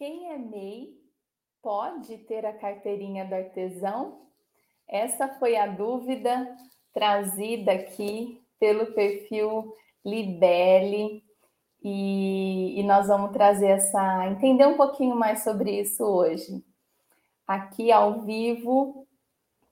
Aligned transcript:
Quem 0.00 0.32
é 0.32 0.38
MEI 0.38 0.98
pode 1.62 2.16
ter 2.20 2.46
a 2.46 2.54
carteirinha 2.54 3.26
do 3.26 3.34
artesão? 3.34 4.22
Essa 4.88 5.28
foi 5.28 5.58
a 5.58 5.66
dúvida 5.66 6.56
trazida 6.94 7.72
aqui 7.72 8.42
pelo 8.58 8.94
perfil 8.94 9.74
Libele 10.02 11.22
e, 11.84 12.80
e, 12.80 12.82
nós 12.82 13.08
vamos 13.08 13.32
trazer 13.32 13.66
essa, 13.66 14.26
entender 14.28 14.64
um 14.64 14.78
pouquinho 14.78 15.14
mais 15.14 15.44
sobre 15.44 15.78
isso 15.78 16.02
hoje. 16.02 16.64
Aqui 17.46 17.92
ao 17.92 18.22
vivo, 18.22 19.06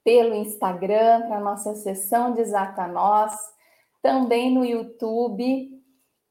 pelo 0.05 0.35
Instagram, 0.35 1.23
para 1.23 1.39
a 1.39 1.43
nossa 1.43 1.75
sessão 1.75 2.35
de 2.35 2.43
Exata 2.43 2.87
Nós, 2.87 3.35
também 4.03 4.53
no 4.53 4.63
YouTube 4.63 5.78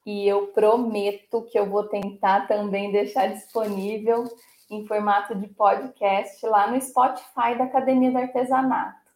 e 0.07 0.25
eu 0.25 0.47
prometo 0.47 1.41
que 1.51 1.59
eu 1.59 1.69
vou 1.69 1.83
tentar 1.83 2.47
também 2.47 2.93
deixar 2.93 3.27
disponível 3.27 4.23
em 4.71 4.85
formato 4.87 5.35
de 5.35 5.49
podcast 5.49 6.45
lá 6.45 6.71
no 6.71 6.81
Spotify 6.81 7.57
da 7.57 7.65
Academia 7.65 8.09
do 8.09 8.17
Artesanato. 8.17 9.11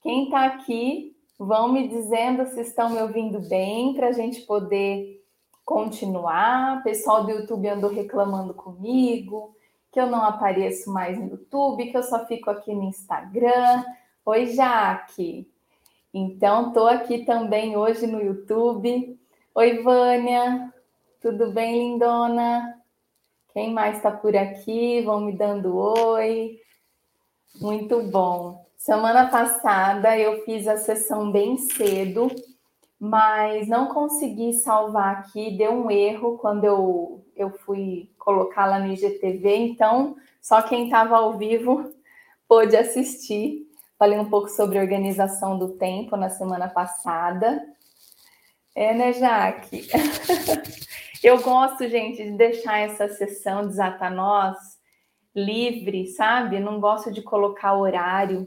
Quem 0.00 0.24
está 0.24 0.46
aqui, 0.46 1.14
vão 1.38 1.70
me 1.70 1.86
dizendo 1.86 2.46
se 2.46 2.62
estão 2.62 2.88
me 2.88 3.02
ouvindo 3.02 3.46
bem 3.46 3.92
para 3.92 4.08
a 4.08 4.12
gente 4.12 4.40
poder 4.40 5.22
continuar. 5.66 6.78
O 6.78 6.82
pessoal 6.82 7.24
do 7.24 7.32
YouTube 7.32 7.68
andou 7.68 7.90
reclamando 7.90 8.54
comigo 8.54 9.54
que 9.92 10.00
eu 10.00 10.06
não 10.06 10.24
apareço 10.24 10.90
mais 10.90 11.18
no 11.18 11.28
YouTube, 11.28 11.90
que 11.90 11.96
eu 11.96 12.02
só 12.02 12.24
fico 12.24 12.48
aqui 12.48 12.74
no 12.74 12.84
Instagram. 12.84 13.84
Oi, 14.24 14.46
Jaque. 14.46 15.46
Então, 16.14 16.68
estou 16.68 16.86
aqui 16.86 17.26
também 17.26 17.76
hoje 17.76 18.06
no 18.06 18.22
YouTube 18.22 19.20
Oi, 19.58 19.82
Vânia, 19.82 20.70
tudo 21.18 21.50
bem, 21.50 21.78
lindona? 21.78 22.78
Quem 23.54 23.72
mais 23.72 23.96
está 23.96 24.10
por 24.10 24.36
aqui? 24.36 25.00
Vão 25.00 25.22
me 25.22 25.32
dando 25.32 25.74
oi. 25.78 26.58
Muito 27.58 28.02
bom. 28.02 28.66
Semana 28.76 29.30
passada 29.30 30.14
eu 30.18 30.44
fiz 30.44 30.68
a 30.68 30.76
sessão 30.76 31.32
bem 31.32 31.56
cedo, 31.56 32.28
mas 33.00 33.66
não 33.66 33.86
consegui 33.86 34.52
salvar 34.52 35.20
aqui, 35.20 35.56
deu 35.56 35.72
um 35.72 35.90
erro 35.90 36.36
quando 36.36 36.64
eu, 36.64 37.24
eu 37.34 37.50
fui 37.50 38.10
colocar 38.18 38.66
lá 38.66 38.78
no 38.78 38.92
IGTV, 38.92 39.56
então 39.56 40.16
só 40.38 40.60
quem 40.60 40.84
estava 40.84 41.16
ao 41.16 41.38
vivo 41.38 41.94
pôde 42.46 42.76
assistir. 42.76 43.66
Falei 43.98 44.18
um 44.18 44.28
pouco 44.28 44.50
sobre 44.50 44.78
organização 44.78 45.58
do 45.58 45.78
tempo 45.78 46.14
na 46.14 46.28
semana 46.28 46.68
passada. 46.68 47.74
É, 48.76 48.92
né, 48.92 49.10
Jaque? 49.14 49.88
Eu 51.24 51.40
gosto, 51.40 51.88
gente, 51.88 52.22
de 52.22 52.32
deixar 52.32 52.78
essa 52.78 53.08
sessão 53.08 53.66
Desata 53.66 54.10
Nós 54.10 54.58
livre, 55.34 56.08
sabe? 56.08 56.60
Não 56.60 56.78
gosto 56.78 57.10
de 57.10 57.22
colocar 57.22 57.74
horário, 57.74 58.46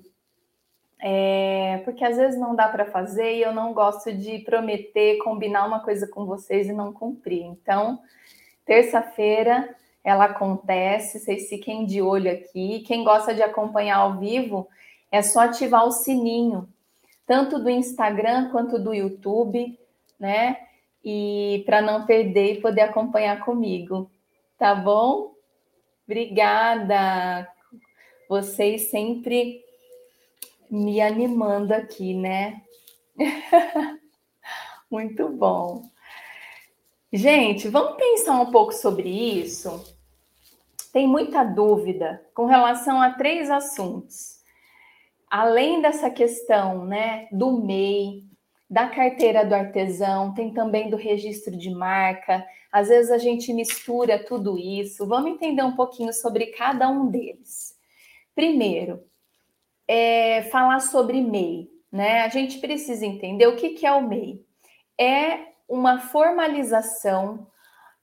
é, 1.02 1.82
porque 1.84 2.06
às 2.06 2.16
vezes 2.16 2.40
não 2.40 2.56
dá 2.56 2.68
para 2.68 2.92
fazer 2.92 3.38
e 3.38 3.42
eu 3.42 3.52
não 3.52 3.74
gosto 3.74 4.14
de 4.14 4.38
prometer, 4.40 5.18
combinar 5.18 5.66
uma 5.66 5.80
coisa 5.80 6.08
com 6.08 6.28
vocês 6.28 6.68
e 6.68 6.74
não 6.74 6.94
cumprir. 6.94 7.42
Então, 7.42 8.00
terça-feira 8.64 9.76
ela 10.04 10.26
acontece, 10.26 11.20
vocês 11.20 11.50
fiquem 11.50 11.88
de 11.88 12.04
olho 12.04 12.32
aqui. 12.32 12.82
Quem 12.82 13.04
gosta 13.04 13.34
de 13.34 13.42
acompanhar 13.42 13.98
ao 13.98 14.20
vivo, 14.20 14.68
é 15.12 15.24
só 15.24 15.40
ativar 15.42 15.88
o 15.88 15.92
sininho, 15.92 16.70
tanto 17.26 17.58
do 17.58 17.70
Instagram 17.70 18.52
quanto 18.52 18.78
do 18.78 18.94
YouTube 18.94 19.79
né? 20.20 20.58
E 21.04 21.64
para 21.66 21.82
não 21.82 22.06
perder 22.06 22.54
e 22.54 22.62
poder 22.62 22.82
acompanhar 22.82 23.44
comigo, 23.46 24.12
tá 24.58 24.76
bom? 24.76 25.34
Obrigada. 26.06 27.48
Vocês 28.28 28.90
sempre 28.90 29.64
me 30.70 31.02
animando 31.02 31.74
aqui, 31.74 32.14
né? 32.14 32.62
Muito 34.90 35.30
bom. 35.30 35.84
Gente, 37.12 37.68
vamos 37.70 37.98
pensar 37.98 38.40
um 38.40 38.52
pouco 38.52 38.72
sobre 38.72 39.10
isso. 39.10 39.98
Tem 40.92 41.08
muita 41.08 41.44
dúvida 41.44 42.24
com 42.34 42.46
relação 42.46 43.02
a 43.02 43.12
três 43.12 43.50
assuntos. 43.50 44.40
Além 45.30 45.82
dessa 45.82 46.10
questão, 46.10 46.86
né, 46.86 47.28
do 47.32 47.64
MEI, 47.64 48.29
da 48.70 48.88
carteira 48.88 49.44
do 49.44 49.56
artesão, 49.56 50.34
tem 50.34 50.54
também 50.54 50.90
do 50.90 50.96
registro 50.96 51.58
de 51.58 51.72
marca. 51.72 52.46
Às 52.72 52.90
vezes 52.90 53.12
a 53.12 53.18
gente 53.18 53.52
mistura 53.52 54.24
tudo 54.24 54.58
isso. 54.58 55.08
Vamos 55.08 55.32
entender 55.32 55.64
um 55.64 55.76
pouquinho 55.76 56.14
sobre 56.14 56.48
cada 56.48 56.88
um 56.88 57.08
deles. 57.08 57.76
Primeiro, 58.36 59.04
é 59.88 60.44
falar 60.44 60.80
sobre 60.82 61.20
MEI, 61.20 61.68
né? 61.92 62.22
A 62.22 62.30
gente 62.30 62.60
precisa 62.60 63.06
entender 63.06 63.48
o 63.48 63.56
que, 63.56 63.70
que 63.70 63.88
é 63.88 63.92
o 63.92 64.08
MEI. 64.08 64.46
É 65.00 65.50
uma 65.68 66.00
formalização 66.00 67.48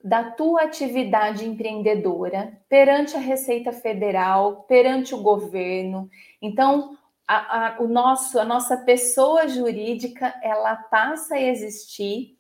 da 0.03 0.31
tua 0.31 0.62
atividade 0.62 1.48
empreendedora 1.48 2.60
perante 2.69 3.16
a 3.16 3.21
Receita 3.21 3.72
Federal, 3.72 4.62
perante 4.62 5.15
o 5.15 5.22
governo. 5.22 6.09
Então, 6.41 6.97
a, 7.27 7.77
a, 7.77 7.81
o 7.81 7.89
nosso, 7.89 8.39
a 8.39 8.45
nossa 8.45 8.77
pessoa 8.77 9.49
jurídica 9.49 10.35
ela 10.43 10.77
passa 10.77 11.35
a 11.35 11.43
existir 11.43 12.37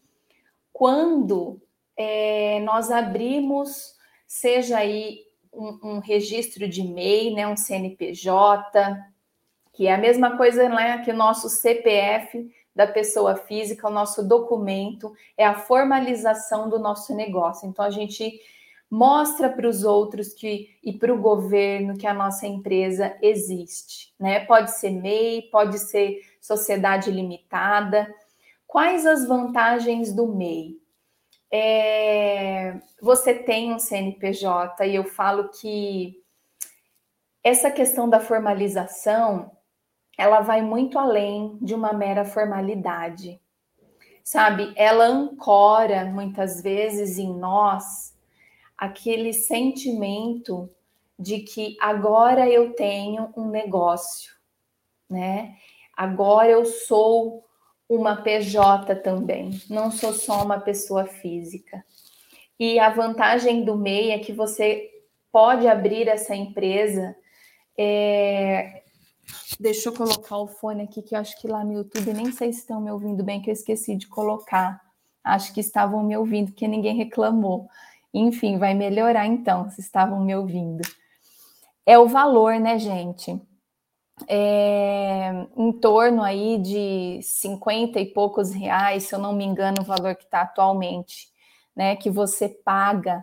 quando 0.72 1.60
é, 1.96 2.60
nós 2.60 2.90
abrimos, 2.90 3.94
seja 4.26 4.78
aí 4.78 5.20
um, 5.52 5.78
um, 5.82 5.98
registro 5.98 6.68
de 6.68 6.82
MEI, 6.82 7.34
né, 7.34 7.48
um 7.48 7.56
CNPJ, 7.56 8.96
que 9.72 9.86
é 9.86 9.94
a 9.94 9.98
mesma 9.98 10.36
coisa 10.36 10.68
né, 10.68 11.02
que 11.02 11.10
o 11.10 11.16
nosso 11.16 11.48
CPF 11.48 12.50
da 12.74 12.86
pessoa 12.86 13.36
física, 13.36 13.88
o 13.88 13.92
nosso 13.92 14.22
documento, 14.22 15.14
é 15.36 15.46
a 15.46 15.54
formalização 15.54 16.68
do 16.68 16.78
nosso 16.78 17.14
negócio. 17.14 17.66
Então, 17.66 17.84
a 17.84 17.90
gente 17.90 18.38
mostra 18.90 19.50
para 19.50 19.68
os 19.68 19.84
outros 19.84 20.32
que 20.32 20.76
e 20.82 20.92
para 20.92 21.12
o 21.12 21.20
governo 21.20 21.96
que 21.96 22.06
a 22.06 22.14
nossa 22.14 22.46
empresa 22.46 23.16
existe, 23.20 24.14
né? 24.18 24.40
Pode 24.44 24.72
ser 24.78 24.90
MEI, 24.90 25.42
pode 25.50 25.78
ser 25.78 26.20
sociedade 26.40 27.10
limitada. 27.10 28.12
Quais 28.66 29.06
as 29.06 29.26
vantagens 29.26 30.12
do 30.12 30.28
MEI? 30.28 30.76
É, 31.50 32.80
você 33.00 33.34
tem 33.34 33.72
um 33.72 33.78
CNPJ 33.78 34.86
e 34.86 34.94
eu 34.94 35.04
falo 35.04 35.48
que 35.48 36.22
essa 37.42 37.70
questão 37.70 38.08
da 38.08 38.18
formalização 38.18 39.52
ela 40.18 40.40
vai 40.40 40.62
muito 40.62 40.98
além 40.98 41.58
de 41.60 41.74
uma 41.74 41.92
mera 41.92 42.24
formalidade, 42.24 43.40
sabe? 44.24 44.72
Ela 44.74 45.04
ancora 45.04 46.06
muitas 46.06 46.62
vezes 46.62 47.18
em 47.18 47.32
nós 47.32 48.15
aquele 48.76 49.32
sentimento 49.32 50.70
de 51.18 51.40
que 51.40 51.76
agora 51.80 52.48
eu 52.48 52.74
tenho 52.74 53.32
um 53.36 53.48
negócio, 53.48 54.34
né? 55.08 55.56
Agora 55.96 56.50
eu 56.50 56.64
sou 56.64 57.44
uma 57.88 58.16
PJ 58.16 58.96
também, 58.96 59.60
não 59.70 59.90
sou 59.90 60.12
só 60.12 60.42
uma 60.42 60.60
pessoa 60.60 61.06
física. 61.06 61.84
E 62.58 62.78
a 62.78 62.90
vantagem 62.90 63.64
do 63.64 63.76
MEI 63.76 64.12
é 64.12 64.18
que 64.18 64.32
você 64.32 64.90
pode 65.30 65.66
abrir 65.66 66.08
essa 66.08 66.34
empresa. 66.34 67.14
É... 67.78 68.82
Deixa 69.60 69.88
eu 69.88 69.92
colocar 69.92 70.38
o 70.38 70.46
fone 70.46 70.82
aqui, 70.82 71.02
que 71.02 71.14
eu 71.14 71.18
acho 71.18 71.38
que 71.40 71.46
lá 71.46 71.64
no 71.64 71.74
YouTube 71.74 72.12
nem 72.12 72.32
sei 72.32 72.52
se 72.52 72.60
estão 72.60 72.80
me 72.80 72.90
ouvindo 72.90 73.22
bem, 73.22 73.40
que 73.40 73.50
eu 73.50 73.54
esqueci 73.54 73.96
de 73.96 74.06
colocar. 74.06 74.80
Acho 75.22 75.52
que 75.52 75.60
estavam 75.60 76.02
me 76.02 76.16
ouvindo, 76.16 76.52
porque 76.52 76.68
ninguém 76.68 76.96
reclamou. 76.96 77.68
Enfim, 78.18 78.56
vai 78.56 78.72
melhorar 78.72 79.26
então, 79.26 79.68
se 79.68 79.82
estavam 79.82 80.24
me 80.24 80.34
ouvindo. 80.34 80.80
É 81.84 81.98
o 81.98 82.08
valor, 82.08 82.58
né, 82.58 82.78
gente? 82.78 83.38
É, 84.26 85.46
em 85.54 85.70
torno 85.72 86.22
aí 86.22 86.56
de 86.56 87.20
50 87.22 88.00
e 88.00 88.06
poucos 88.06 88.52
reais, 88.52 89.02
se 89.02 89.14
eu 89.14 89.18
não 89.18 89.34
me 89.34 89.44
engano, 89.44 89.82
o 89.82 89.84
valor 89.84 90.16
que 90.16 90.24
está 90.24 90.40
atualmente, 90.40 91.28
né? 91.76 91.94
Que 91.94 92.08
você 92.08 92.48
paga 92.48 93.22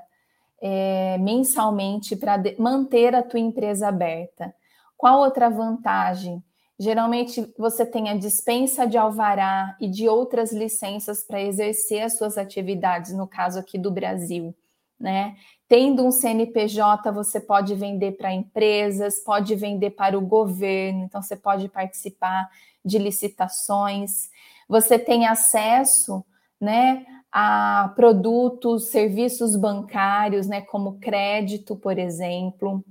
é, 0.61 1.17
mensalmente 1.17 2.15
para 2.15 2.39
manter 2.59 3.15
a 3.15 3.23
tua 3.23 3.39
empresa 3.39 3.87
aberta. 3.87 4.53
Qual 4.95 5.21
outra 5.21 5.49
vantagem? 5.49 6.43
Geralmente 6.77 7.51
você 7.57 7.83
tem 7.83 8.09
a 8.09 8.15
dispensa 8.15 8.85
de 8.85 8.97
alvará 8.97 9.75
e 9.81 9.89
de 9.89 10.07
outras 10.07 10.51
licenças 10.51 11.23
para 11.23 11.41
exercer 11.41 12.03
as 12.03 12.15
suas 12.15 12.37
atividades, 12.37 13.11
no 13.11 13.27
caso 13.27 13.57
aqui 13.57 13.79
do 13.79 13.89
Brasil 13.89 14.55
né? 14.99 15.35
Tendo 15.67 16.05
um 16.05 16.11
CNPJ, 16.11 17.11
você 17.11 17.39
pode 17.39 17.75
vender 17.75 18.13
para 18.13 18.33
empresas, 18.33 19.23
pode 19.23 19.55
vender 19.55 19.91
para 19.91 20.17
o 20.17 20.21
governo, 20.21 21.03
então 21.03 21.21
você 21.21 21.35
pode 21.35 21.67
participar 21.69 22.49
de 22.83 22.97
licitações. 22.97 24.29
Você 24.67 24.99
tem 24.99 25.25
acesso, 25.25 26.23
né, 26.59 27.05
a 27.31 27.91
produtos, 27.95 28.89
serviços 28.89 29.55
bancários, 29.55 30.47
né, 30.47 30.61
como 30.61 30.99
crédito, 30.99 31.75
por 31.75 31.97
exemplo. 31.97 32.83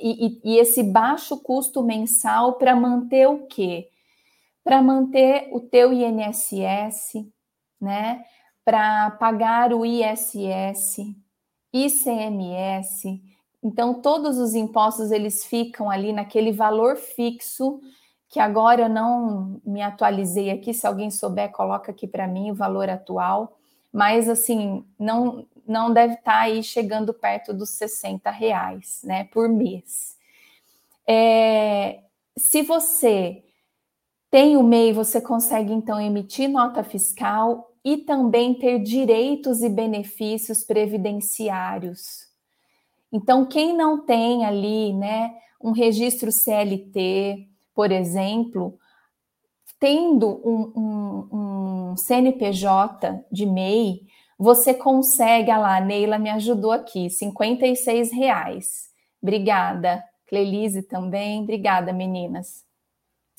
E, 0.00 0.26
e, 0.26 0.40
e 0.44 0.58
esse 0.58 0.82
baixo 0.82 1.38
custo 1.42 1.82
mensal 1.82 2.54
para 2.54 2.76
manter 2.76 3.26
o 3.28 3.46
quê? 3.46 3.88
Para 4.62 4.82
manter 4.82 5.48
o 5.52 5.60
teu 5.60 5.92
INSS, 5.92 7.26
né? 7.80 8.24
Para 8.70 9.10
pagar 9.10 9.72
o 9.72 9.84
ISS, 9.84 11.12
ICMS. 11.72 13.20
Então, 13.60 14.00
todos 14.00 14.38
os 14.38 14.54
impostos 14.54 15.10
eles 15.10 15.44
ficam 15.44 15.90
ali 15.90 16.12
naquele 16.12 16.52
valor 16.52 16.94
fixo 16.94 17.80
que 18.28 18.38
agora 18.38 18.82
eu 18.82 18.88
não 18.88 19.60
me 19.66 19.82
atualizei 19.82 20.52
aqui, 20.52 20.72
se 20.72 20.86
alguém 20.86 21.10
souber, 21.10 21.50
coloca 21.50 21.90
aqui 21.90 22.06
para 22.06 22.28
mim 22.28 22.52
o 22.52 22.54
valor 22.54 22.88
atual, 22.88 23.58
mas 23.92 24.28
assim, 24.28 24.84
não, 24.96 25.44
não 25.66 25.92
deve 25.92 26.14
estar 26.14 26.34
tá 26.34 26.40
aí 26.42 26.62
chegando 26.62 27.12
perto 27.12 27.52
dos 27.52 27.70
60 27.70 28.30
reais, 28.30 29.00
né, 29.02 29.24
por 29.32 29.48
mês. 29.48 30.16
É, 31.04 32.04
se 32.38 32.62
você 32.62 33.42
tem 34.30 34.56
o 34.56 34.62
MEI, 34.62 34.92
você 34.92 35.20
consegue 35.20 35.72
então 35.72 36.00
emitir 36.00 36.48
nota 36.48 36.84
fiscal 36.84 37.69
e 37.84 37.98
também 37.98 38.54
ter 38.54 38.78
direitos 38.80 39.62
e 39.62 39.68
benefícios 39.68 40.62
previdenciários. 40.64 42.28
Então, 43.12 43.46
quem 43.46 43.74
não 43.74 44.04
tem 44.04 44.44
ali, 44.44 44.92
né, 44.92 45.34
um 45.62 45.72
registro 45.72 46.30
CLT, 46.30 47.48
por 47.74 47.90
exemplo, 47.90 48.78
tendo 49.78 50.40
um, 50.44 50.72
um, 50.76 51.90
um 51.92 51.96
CNPJ 51.96 53.24
de 53.32 53.46
MEI, 53.46 54.06
você 54.38 54.72
consegue, 54.72 55.50
ah 55.50 55.58
lá, 55.58 55.80
Neila 55.80 56.18
me 56.18 56.30
ajudou 56.30 56.72
aqui, 56.72 57.10
56 57.10 58.12
reais. 58.12 58.90
Obrigada. 59.22 60.02
Clelise 60.26 60.82
também, 60.82 61.42
obrigada, 61.42 61.92
meninas. 61.92 62.64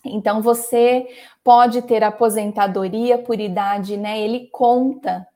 Então, 0.04 0.42
você 0.42 1.08
pode 1.44 1.82
ter 1.84 2.04
aposentadoria 2.04 3.18
por 3.18 3.40
idade, 3.40 3.98
né? 3.98 4.20
Ele 4.20 4.48
conta 4.52 5.28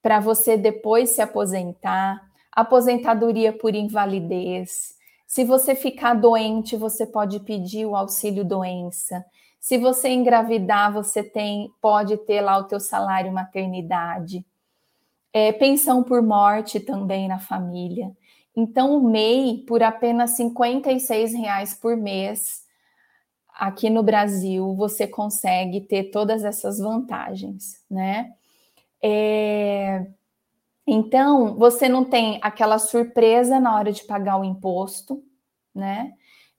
para 0.00 0.20
você 0.20 0.56
depois 0.56 1.10
se 1.10 1.22
aposentar, 1.22 2.22
aposentadoria 2.52 3.52
por 3.52 3.74
invalidez, 3.74 4.96
se 5.32 5.44
você 5.44 5.74
ficar 5.74 6.12
doente, 6.12 6.76
você 6.76 7.06
pode 7.06 7.40
pedir 7.40 7.86
o 7.86 7.96
auxílio 7.96 8.44
doença. 8.44 9.24
Se 9.58 9.78
você 9.78 10.10
engravidar, 10.10 10.92
você 10.92 11.22
tem, 11.22 11.72
pode 11.80 12.18
ter 12.18 12.42
lá 12.42 12.58
o 12.58 12.64
teu 12.64 12.78
salário 12.78 13.32
maternidade. 13.32 14.44
É, 15.32 15.50
pensão 15.50 16.02
por 16.02 16.20
morte 16.20 16.78
também 16.78 17.28
na 17.28 17.38
família. 17.38 18.12
Então, 18.54 18.94
o 18.94 19.02
MEI, 19.02 19.64
por 19.66 19.82
apenas 19.82 20.38
R$ 20.38 20.52
reais 21.40 21.72
por 21.72 21.96
mês, 21.96 22.61
aqui 23.54 23.90
no 23.90 24.02
Brasil, 24.02 24.74
você 24.74 25.06
consegue 25.06 25.80
ter 25.80 26.04
todas 26.04 26.44
essas 26.44 26.78
vantagens, 26.78 27.82
né? 27.90 28.32
É, 29.02 30.06
então, 30.86 31.54
você 31.56 31.88
não 31.88 32.04
tem 32.04 32.38
aquela 32.42 32.78
surpresa 32.78 33.60
na 33.60 33.76
hora 33.76 33.92
de 33.92 34.04
pagar 34.04 34.38
o 34.38 34.44
imposto, 34.44 35.22
né? 35.74 36.12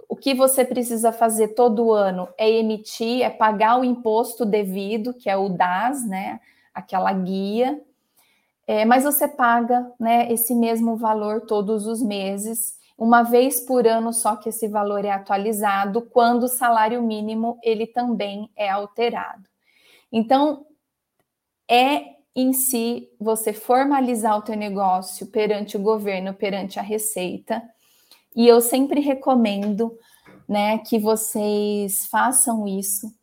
O 0.07 0.15
que 0.15 0.33
você 0.33 0.63
precisa 0.63 1.11
fazer 1.11 1.49
todo 1.49 1.91
ano 1.91 2.27
é 2.37 2.49
emitir, 2.49 3.21
é 3.21 3.29
pagar 3.29 3.79
o 3.79 3.83
imposto 3.83 4.45
devido, 4.45 5.13
que 5.13 5.29
é 5.29 5.35
o 5.35 5.49
DAS, 5.49 6.07
né? 6.07 6.39
Aquela 6.73 7.11
guia. 7.13 7.81
É, 8.65 8.85
mas 8.85 9.03
você 9.03 9.27
paga 9.27 9.91
né, 9.99 10.31
esse 10.31 10.55
mesmo 10.55 10.95
valor 10.95 11.41
todos 11.41 11.85
os 11.85 12.01
meses, 12.01 12.77
uma 13.03 13.21
vez 13.21 13.59
por 13.59 13.85
ano, 13.85 14.13
só 14.13 14.37
que 14.37 14.47
esse 14.47 14.65
valor 14.65 15.03
é 15.03 15.11
atualizado 15.11 16.01
quando 16.03 16.43
o 16.43 16.47
salário 16.47 17.03
mínimo 17.03 17.59
ele 17.61 17.85
também 17.85 18.49
é 18.55 18.69
alterado. 18.69 19.43
Então, 20.09 20.65
é 21.69 22.13
em 22.33 22.53
si 22.53 23.09
você 23.19 23.51
formalizar 23.51 24.37
o 24.37 24.41
teu 24.41 24.55
negócio 24.55 25.27
perante 25.27 25.75
o 25.75 25.81
governo, 25.81 26.33
perante 26.33 26.79
a 26.79 26.81
Receita. 26.81 27.61
E 28.33 28.47
eu 28.47 28.61
sempre 28.61 29.01
recomendo, 29.01 29.99
né, 30.47 30.77
que 30.77 30.97
vocês 30.97 32.05
façam 32.05 32.65
isso, 32.65 33.13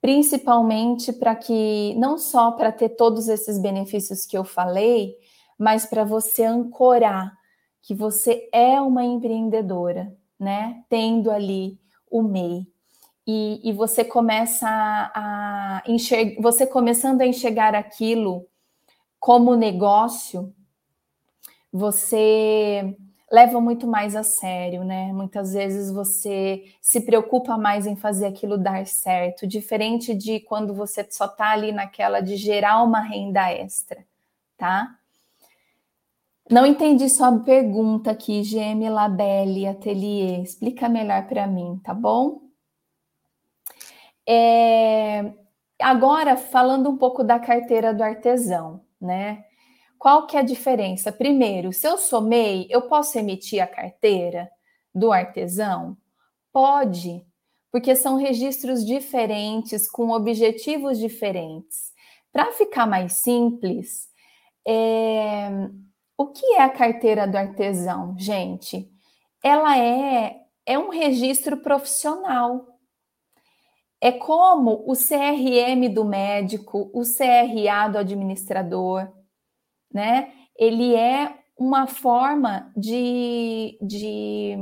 principalmente 0.00 1.12
para 1.12 1.36
que 1.36 1.94
não 1.98 2.16
só 2.16 2.52
para 2.52 2.72
ter 2.72 2.88
todos 2.88 3.28
esses 3.28 3.58
benefícios 3.58 4.24
que 4.24 4.36
eu 4.36 4.44
falei, 4.44 5.14
mas 5.58 5.84
para 5.84 6.04
você 6.04 6.44
ancorar 6.44 7.43
que 7.84 7.94
você 7.94 8.48
é 8.50 8.80
uma 8.80 9.04
empreendedora, 9.04 10.16
né? 10.40 10.82
Tendo 10.88 11.30
ali 11.30 11.78
o 12.10 12.22
MEI 12.22 12.66
e, 13.26 13.60
e 13.62 13.72
você 13.72 14.02
começa 14.02 14.66
a, 14.66 15.78
a 15.78 15.82
enxergar, 15.86 16.40
você 16.40 16.66
começando 16.66 17.20
a 17.20 17.26
enxergar 17.26 17.74
aquilo 17.74 18.46
como 19.20 19.54
negócio, 19.54 20.54
você 21.70 22.96
leva 23.30 23.60
muito 23.60 23.86
mais 23.86 24.16
a 24.16 24.22
sério, 24.22 24.82
né? 24.82 25.12
Muitas 25.12 25.52
vezes 25.52 25.90
você 25.90 26.64
se 26.80 27.02
preocupa 27.02 27.58
mais 27.58 27.86
em 27.86 27.96
fazer 27.96 28.26
aquilo 28.26 28.56
dar 28.56 28.86
certo, 28.86 29.46
diferente 29.46 30.14
de 30.14 30.40
quando 30.40 30.72
você 30.72 31.06
só 31.10 31.28
tá 31.28 31.50
ali 31.50 31.70
naquela 31.70 32.20
de 32.22 32.36
gerar 32.36 32.82
uma 32.82 33.00
renda 33.00 33.52
extra, 33.52 34.06
tá? 34.56 34.98
Não 36.50 36.66
entendi 36.66 37.08
sua 37.08 37.38
pergunta 37.40 38.10
aqui, 38.10 38.42
GM 38.42 38.88
Labelle 38.90 39.66
Atelier. 39.66 40.42
Explica 40.42 40.88
melhor 40.88 41.26
para 41.26 41.46
mim, 41.46 41.80
tá 41.82 41.94
bom? 41.94 42.42
É, 44.26 45.32
agora, 45.80 46.36
falando 46.36 46.90
um 46.90 46.96
pouco 46.98 47.24
da 47.24 47.38
carteira 47.38 47.94
do 47.94 48.02
artesão, 48.02 48.82
né? 49.00 49.44
Qual 49.98 50.26
que 50.26 50.36
é 50.36 50.40
a 50.40 50.42
diferença? 50.42 51.10
Primeiro, 51.10 51.72
se 51.72 51.86
eu 51.88 51.96
sou 51.96 52.20
MEI, 52.20 52.66
eu 52.70 52.82
posso 52.82 53.18
emitir 53.18 53.62
a 53.62 53.66
carteira 53.66 54.50
do 54.94 55.12
artesão? 55.12 55.96
Pode, 56.52 57.24
porque 57.72 57.96
são 57.96 58.16
registros 58.16 58.84
diferentes, 58.84 59.90
com 59.90 60.10
objetivos 60.10 60.98
diferentes. 60.98 61.92
Para 62.30 62.52
ficar 62.52 62.86
mais 62.86 63.14
simples, 63.14 64.08
é... 64.66 65.48
o 66.16 66.28
que 66.28 66.46
é 66.54 66.62
a 66.62 66.70
carteira 66.70 67.26
do 67.26 67.36
artesão, 67.36 68.14
gente? 68.18 68.88
Ela 69.42 69.78
é, 69.78 70.36
é 70.66 70.78
um 70.78 70.90
registro 70.90 71.56
profissional 71.58 72.74
é 74.04 74.12
como 74.12 74.84
o 74.86 74.92
CRM 74.92 75.88
do 75.88 76.04
médico, 76.04 76.90
o 76.92 77.04
CRA 77.04 77.88
do 77.88 77.96
administrador, 77.96 79.10
né? 79.90 80.30
Ele 80.58 80.94
é 80.94 81.34
uma 81.58 81.86
forma 81.86 82.70
de, 82.76 83.78
de 83.80 84.58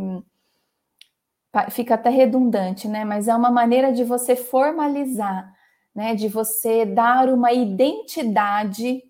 fica 1.71 1.97
até 1.97 2.09
redundante, 2.09 2.87
né? 2.87 3.05
Mas 3.05 3.27
é 3.27 3.35
uma 3.35 3.51
maneira 3.51 3.93
de 3.93 4.05
você 4.05 4.37
formalizar, 4.37 5.53
né? 5.93 6.15
De 6.15 6.29
você 6.29 6.87
dar 6.87 7.29
uma 7.29 7.53
identidade 7.53 9.03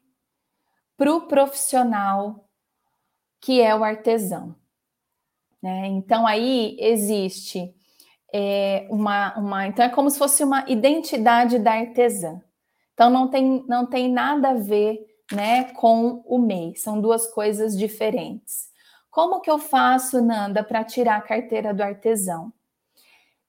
para 1.03 1.13
o 1.13 1.23
profissional 1.23 2.49
que 3.41 3.61
é 3.61 3.75
o 3.75 3.83
artesão. 3.83 4.55
Né? 5.61 5.89
Então 5.89 6.25
aí 6.29 6.77
existe 6.79 7.75
é, 8.33 8.87
uma, 8.89 9.37
uma. 9.37 9.67
Então, 9.67 9.85
é 9.85 9.89
como 9.89 10.09
se 10.09 10.17
fosse 10.17 10.45
uma 10.45 10.65
identidade 10.69 11.59
da 11.59 11.73
artesã. 11.73 12.41
Então, 12.95 13.11
não 13.11 13.27
tem, 13.27 13.65
não 13.67 13.85
tem 13.85 14.09
nada 14.13 14.51
a 14.51 14.55
ver 14.55 15.05
né, 15.33 15.65
com 15.75 16.23
o 16.25 16.39
MEI, 16.39 16.77
são 16.77 17.01
duas 17.01 17.27
coisas 17.27 17.77
diferentes. 17.77 18.69
Como 19.11 19.41
que 19.41 19.51
eu 19.51 19.59
faço, 19.59 20.23
Nanda, 20.23 20.63
para 20.63 20.85
tirar 20.85 21.17
a 21.17 21.23
carteira 21.23 21.75
do 21.75 21.83
artesão? 21.83 22.53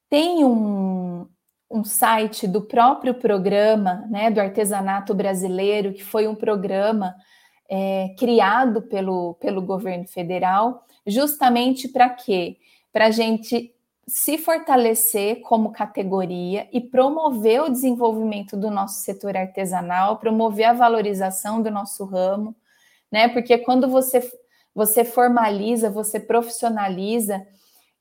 Tem 0.10 0.43
um, 0.43 1.27
um 1.69 1.83
site 1.83 2.48
do 2.48 2.62
próprio 2.62 3.13
programa 3.13 4.07
né, 4.10 4.31
do 4.31 4.41
artesanato 4.41 5.13
brasileiro, 5.13 5.93
que 5.93 6.03
foi 6.03 6.27
um 6.27 6.36
programa 6.36 7.15
é, 7.70 8.13
criado 8.17 8.82
pelo, 8.82 9.36
pelo 9.36 9.62
governo 9.62 10.08
federal, 10.08 10.86
justamente 11.05 11.88
para 11.88 12.10
quê? 12.10 12.58
Para 12.91 13.08
a 13.08 13.12
gente 13.12 13.74
se 14.08 14.38
fortalecer 14.38 15.41
como 15.41 15.72
categoria 15.72 16.67
e 16.74 16.82
promover 16.82 17.63
o 17.63 17.70
desenvolvimento 17.70 18.58
do 18.58 18.70
nosso 18.70 19.01
setor 19.01 19.38
artesanal, 19.38 20.17
promover 20.17 20.65
a 20.65 20.74
valorização 20.74 21.62
do 21.62 21.72
nosso 21.72 22.03
ramo, 22.03 22.53
né? 23.12 23.29
Porque 23.29 23.58
quando 23.58 23.88
você 23.88 24.20
você 24.75 25.05
formaliza, 25.05 25.89
você 25.89 26.20
profissionaliza, 26.20 27.46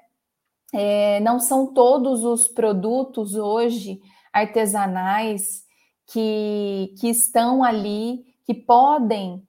É, 0.73 1.19
não 1.19 1.37
são 1.37 1.73
todos 1.73 2.23
os 2.23 2.47
produtos 2.47 3.35
hoje 3.35 3.99
artesanais 4.31 5.65
que, 6.07 6.95
que 6.97 7.09
estão 7.09 7.61
ali, 7.61 8.23
que 8.45 8.53
podem, 8.53 9.43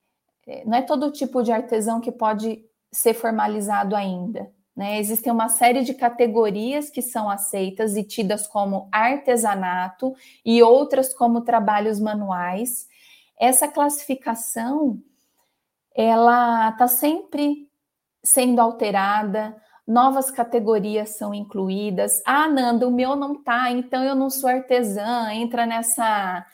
é, 0.49 0.65
não 0.65 0.77
é 0.77 0.83
todo 0.83 1.13
tipo 1.13 1.43
de 1.43 1.53
artesão 1.53 2.01
que 2.01 2.11
pode 2.11 2.65
ser 2.93 3.15
formalizado 3.15 3.95
ainda. 3.95 4.51
Né? 4.77 4.99
Existem 4.99 5.33
uma 5.33 5.49
série 5.49 5.83
de 5.83 5.95
categorias 5.95 6.91
que 6.91 7.03
são 7.03 7.29
aceitas 7.29 7.97
e 7.97 8.03
tidas 8.03 8.47
como 8.47 8.89
artesanato 8.91 10.15
e 10.45 10.63
outras 10.63 11.13
como 11.13 11.43
trabalhos 11.43 12.01
manuais. 12.01 12.87
Essa 13.39 13.69
classificação 13.69 15.03
ela 15.95 16.71
está 16.71 16.87
sempre 16.87 17.69
sendo 18.23 18.61
alterada, 18.61 19.57
novas 19.87 20.31
categorias 20.31 21.17
são 21.17 21.35
incluídas. 21.35 22.23
Ah, 22.25 22.49
Nanda, 22.49 22.87
o 22.87 22.93
meu 22.93 23.17
não 23.17 23.43
tá, 23.43 23.71
então 23.71 24.05
eu 24.05 24.15
não 24.15 24.31
sou 24.31 24.49
artesã, 24.49 25.33
entra 25.33 25.67
nessa 25.67 26.47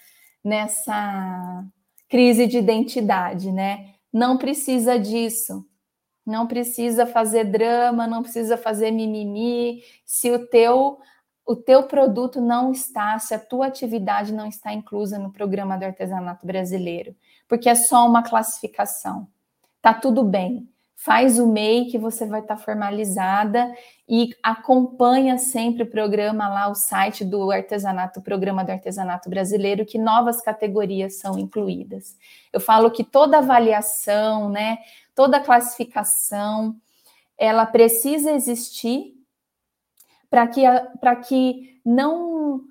nessa 0.43 1.65
crise 2.09 2.47
de 2.47 2.59
identidade, 2.59 3.51
né? 3.51 3.95
Não 4.13 4.39
precisa 4.39 4.99
disso. 4.99 5.67
Não 6.27 6.47
precisa 6.47 7.07
fazer 7.07 7.45
drama, 7.45 8.07
não 8.07 8.23
precisa 8.23 8.57
fazer 8.57 8.91
mimimi. 8.91 9.83
Se 10.05 10.31
o 10.31 10.47
teu 10.47 10.99
o 11.49 11.55
teu 11.55 11.85
produto 11.85 12.41
não 12.41 12.73
está, 12.73 13.17
se 13.21 13.33
a 13.33 13.39
tua 13.39 13.69
atividade 13.69 14.33
não 14.33 14.49
está 14.49 14.73
inclusa 14.73 15.17
no 15.17 15.33
programa 15.33 15.79
do 15.79 15.85
artesanato 15.85 16.45
brasileiro, 16.45 17.15
porque 17.47 17.69
é 17.69 17.75
só 17.77 18.05
uma 18.05 18.21
classificação. 18.21 19.29
Tá 19.81 19.95
tudo 19.95 20.25
bem 20.25 20.69
faz 20.97 21.39
o 21.39 21.47
MEI 21.47 21.85
que 21.85 21.99
você 21.99 22.25
vai 22.25 22.41
estar 22.41 22.57
formalizada 22.57 23.71
e 24.09 24.31
acompanha 24.43 25.37
sempre 25.37 25.83
o 25.83 25.91
programa 25.91 26.49
lá, 26.49 26.69
o 26.69 26.75
site 26.75 27.23
do 27.23 27.51
artesanato, 27.51 28.19
o 28.19 28.23
programa 28.23 28.65
do 28.65 28.71
artesanato 28.73 29.29
brasileiro, 29.29 29.85
que 29.85 29.99
novas 29.99 30.41
categorias 30.41 31.17
são 31.17 31.39
incluídas. 31.39 32.17
Eu 32.51 32.61
falo 32.61 32.91
que 32.91 33.05
toda 33.05 33.39
avaliação, 33.39 34.49
né, 34.49 34.79
toda 35.15 35.39
classificação, 35.39 36.75
ela 37.37 37.67
precisa 37.67 38.33
existir 38.33 39.15
para 40.31 40.49
que, 40.49 40.63
para 40.99 41.17
que 41.17 41.79
não, 41.85 42.63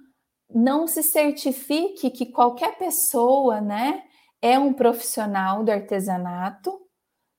não 0.50 0.88
se 0.88 1.04
certifique 1.04 2.10
que 2.10 2.26
qualquer 2.26 2.76
pessoa, 2.80 3.62
né, 3.62 4.04
é 4.42 4.58
um 4.58 4.74
profissional 4.74 5.64
do 5.64 5.72
artesanato 5.72 6.85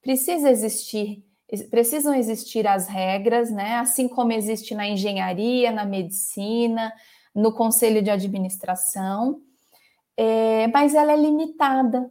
precisa 0.06 0.48
existir, 0.48 1.24
precisam 1.68 2.14
existir 2.14 2.64
as 2.64 2.86
regras, 2.86 3.50
né? 3.50 3.74
Assim 3.74 4.06
como 4.06 4.30
existe 4.30 4.72
na 4.72 4.86
engenharia, 4.86 5.72
na 5.72 5.84
medicina, 5.84 6.92
no 7.34 7.52
conselho 7.52 8.00
de 8.00 8.08
administração, 8.08 9.40
é, 10.16 10.68
mas 10.68 10.94
ela 10.94 11.12
é 11.12 11.16
limitada. 11.16 12.08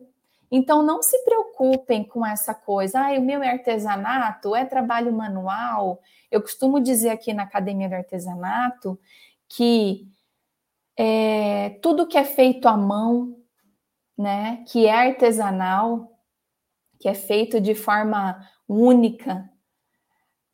Então 0.52 0.84
não 0.84 1.02
se 1.02 1.18
preocupem 1.24 2.04
com 2.04 2.26
essa 2.26 2.54
coisa. 2.54 3.00
Ah, 3.00 3.18
o 3.18 3.22
meu 3.22 3.42
é 3.42 3.50
artesanato, 3.50 4.54
é 4.54 4.66
trabalho 4.66 5.14
manual. 5.14 6.02
Eu 6.30 6.42
costumo 6.42 6.82
dizer 6.82 7.12
aqui 7.12 7.34
na 7.34 7.44
academia 7.44 7.88
do 7.88 7.96
artesanato 7.96 9.00
que 9.48 10.06
é, 10.98 11.80
tudo 11.82 12.08
que 12.08 12.18
é 12.18 12.26
feito 12.26 12.68
à 12.68 12.76
mão, 12.76 13.38
né, 14.18 14.66
que 14.68 14.86
é 14.86 14.92
artesanal, 14.92 16.15
que 17.00 17.08
é 17.08 17.14
feito 17.14 17.60
de 17.60 17.76
forma 17.76 18.40
única, 18.68 19.50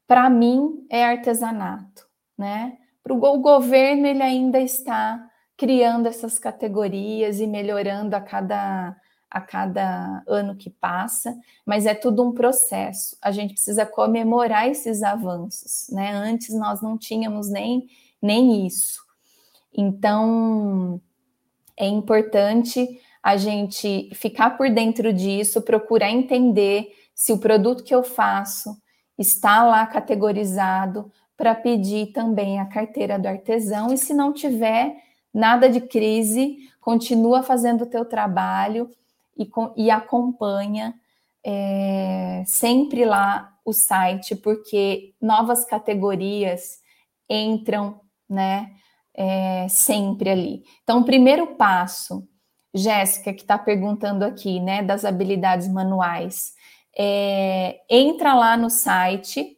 para 0.07 0.29
mim 0.29 0.85
é 0.89 1.05
artesanato, 1.05 2.05
né? 2.37 2.77
Para 3.03 3.13
o 3.13 3.39
governo 3.39 4.05
ele 4.05 4.21
ainda 4.21 4.59
está 4.59 5.25
criando 5.57 6.07
essas 6.07 6.37
categorias 6.37 7.39
e 7.39 7.47
melhorando 7.47 8.15
a 8.15 8.21
cada 8.21 8.95
a 9.29 9.39
cada 9.39 10.21
ano 10.27 10.57
que 10.57 10.69
passa, 10.69 11.33
mas 11.65 11.85
é 11.85 11.93
tudo 11.93 12.21
um 12.21 12.33
processo. 12.33 13.15
A 13.21 13.31
gente 13.31 13.53
precisa 13.53 13.85
comemorar 13.85 14.67
esses 14.67 15.01
avanços, 15.01 15.87
né? 15.89 16.11
Antes 16.11 16.53
nós 16.53 16.81
não 16.81 16.97
tínhamos 16.97 17.49
nem 17.49 17.87
nem 18.21 18.67
isso. 18.67 19.01
Então 19.73 21.01
é 21.77 21.87
importante 21.87 22.99
a 23.23 23.37
gente 23.37 24.09
ficar 24.13 24.51
por 24.57 24.69
dentro 24.69 25.13
disso, 25.13 25.61
procurar 25.61 26.09
entender 26.09 26.91
se 27.13 27.31
o 27.31 27.37
produto 27.37 27.83
que 27.83 27.93
eu 27.93 28.03
faço 28.03 28.75
está 29.17 29.63
lá 29.63 29.85
categorizado 29.85 31.11
para 31.37 31.53
pedir 31.53 32.07
também 32.07 32.59
a 32.59 32.65
carteira 32.65 33.19
do 33.19 33.27
artesão 33.27 33.93
e 33.93 33.97
se 33.97 34.13
não 34.13 34.33
tiver 34.33 34.95
nada 35.33 35.69
de 35.69 35.81
crise, 35.81 36.57
continua 36.79 37.43
fazendo 37.43 37.83
o 37.83 37.89
teu 37.89 38.05
trabalho 38.05 38.89
e, 39.37 39.49
e 39.75 39.91
acompanha 39.91 40.95
é, 41.43 42.43
sempre 42.45 43.05
lá 43.05 43.55
o 43.63 43.73
site, 43.73 44.35
porque 44.35 45.13
novas 45.21 45.65
categorias 45.65 46.79
entram, 47.29 48.01
né, 48.29 48.71
é, 49.13 49.67
sempre 49.69 50.29
ali. 50.29 50.63
Então, 50.83 51.01
o 51.01 51.05
primeiro 51.05 51.55
passo 51.55 52.27
Jéssica, 52.73 53.33
que 53.33 53.41
está 53.41 53.57
perguntando 53.57 54.23
aqui, 54.23 54.59
né, 54.59 54.81
das 54.81 55.03
habilidades 55.03 55.67
manuais. 55.67 56.53
É, 56.97 57.81
entra 57.89 58.33
lá 58.33 58.57
no 58.57 58.69
site 58.69 59.57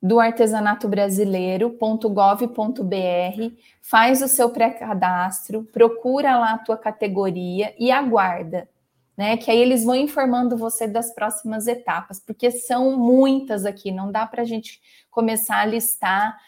do 0.00 0.20
artesanato 0.20 0.88
brasileiro.gov.br, 0.88 3.54
faz 3.82 4.22
o 4.22 4.28
seu 4.28 4.50
pré-cadastro, 4.50 5.64
procura 5.72 6.38
lá 6.38 6.52
a 6.52 6.58
tua 6.58 6.76
categoria 6.76 7.74
e 7.78 7.90
aguarda, 7.90 8.68
né? 9.16 9.36
Que 9.36 9.50
aí 9.50 9.58
eles 9.58 9.84
vão 9.84 9.96
informando 9.96 10.56
você 10.56 10.86
das 10.86 11.12
próximas 11.12 11.66
etapas, 11.66 12.20
porque 12.20 12.52
são 12.52 12.96
muitas 12.96 13.66
aqui, 13.66 13.90
não 13.90 14.12
dá 14.12 14.24
para 14.24 14.42
a 14.42 14.44
gente 14.44 14.80
começar 15.10 15.58
a 15.58 15.66
listar, 15.66 16.38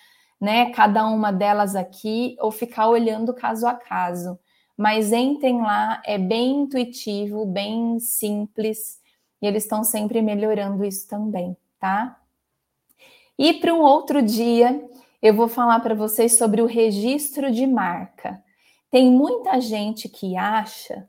né, 0.41 0.71
cada 0.71 1.07
uma 1.07 1.33
delas 1.33 1.77
aqui 1.77 2.37
ou 2.41 2.51
ficar 2.51 2.89
olhando 2.89 3.35
caso 3.35 3.67
a 3.67 3.75
caso. 3.75 4.39
Mas 4.81 5.13
entrem 5.13 5.61
lá, 5.61 6.01
é 6.07 6.17
bem 6.17 6.63
intuitivo, 6.63 7.45
bem 7.45 8.01
simples, 8.01 8.99
e 9.43 9.47
eles 9.47 9.65
estão 9.65 9.85
sempre 9.85 10.23
melhorando 10.23 10.83
isso 10.87 11.07
também, 11.07 11.55
tá? 11.79 12.19
E 13.39 13.53
para 13.53 13.75
um 13.75 13.83
outro 13.83 14.23
dia, 14.23 14.83
eu 15.21 15.35
vou 15.35 15.49
falar 15.49 15.81
para 15.81 15.95
vocês 15.95 16.39
sobre 16.39 16.63
o 16.63 16.67
registro 16.67 17.51
de 17.51 17.67
marca. 17.67 18.43
Tem 18.91 19.11
muita 19.11 19.61
gente 19.61 20.09
que 20.09 20.35
acha, 20.35 21.07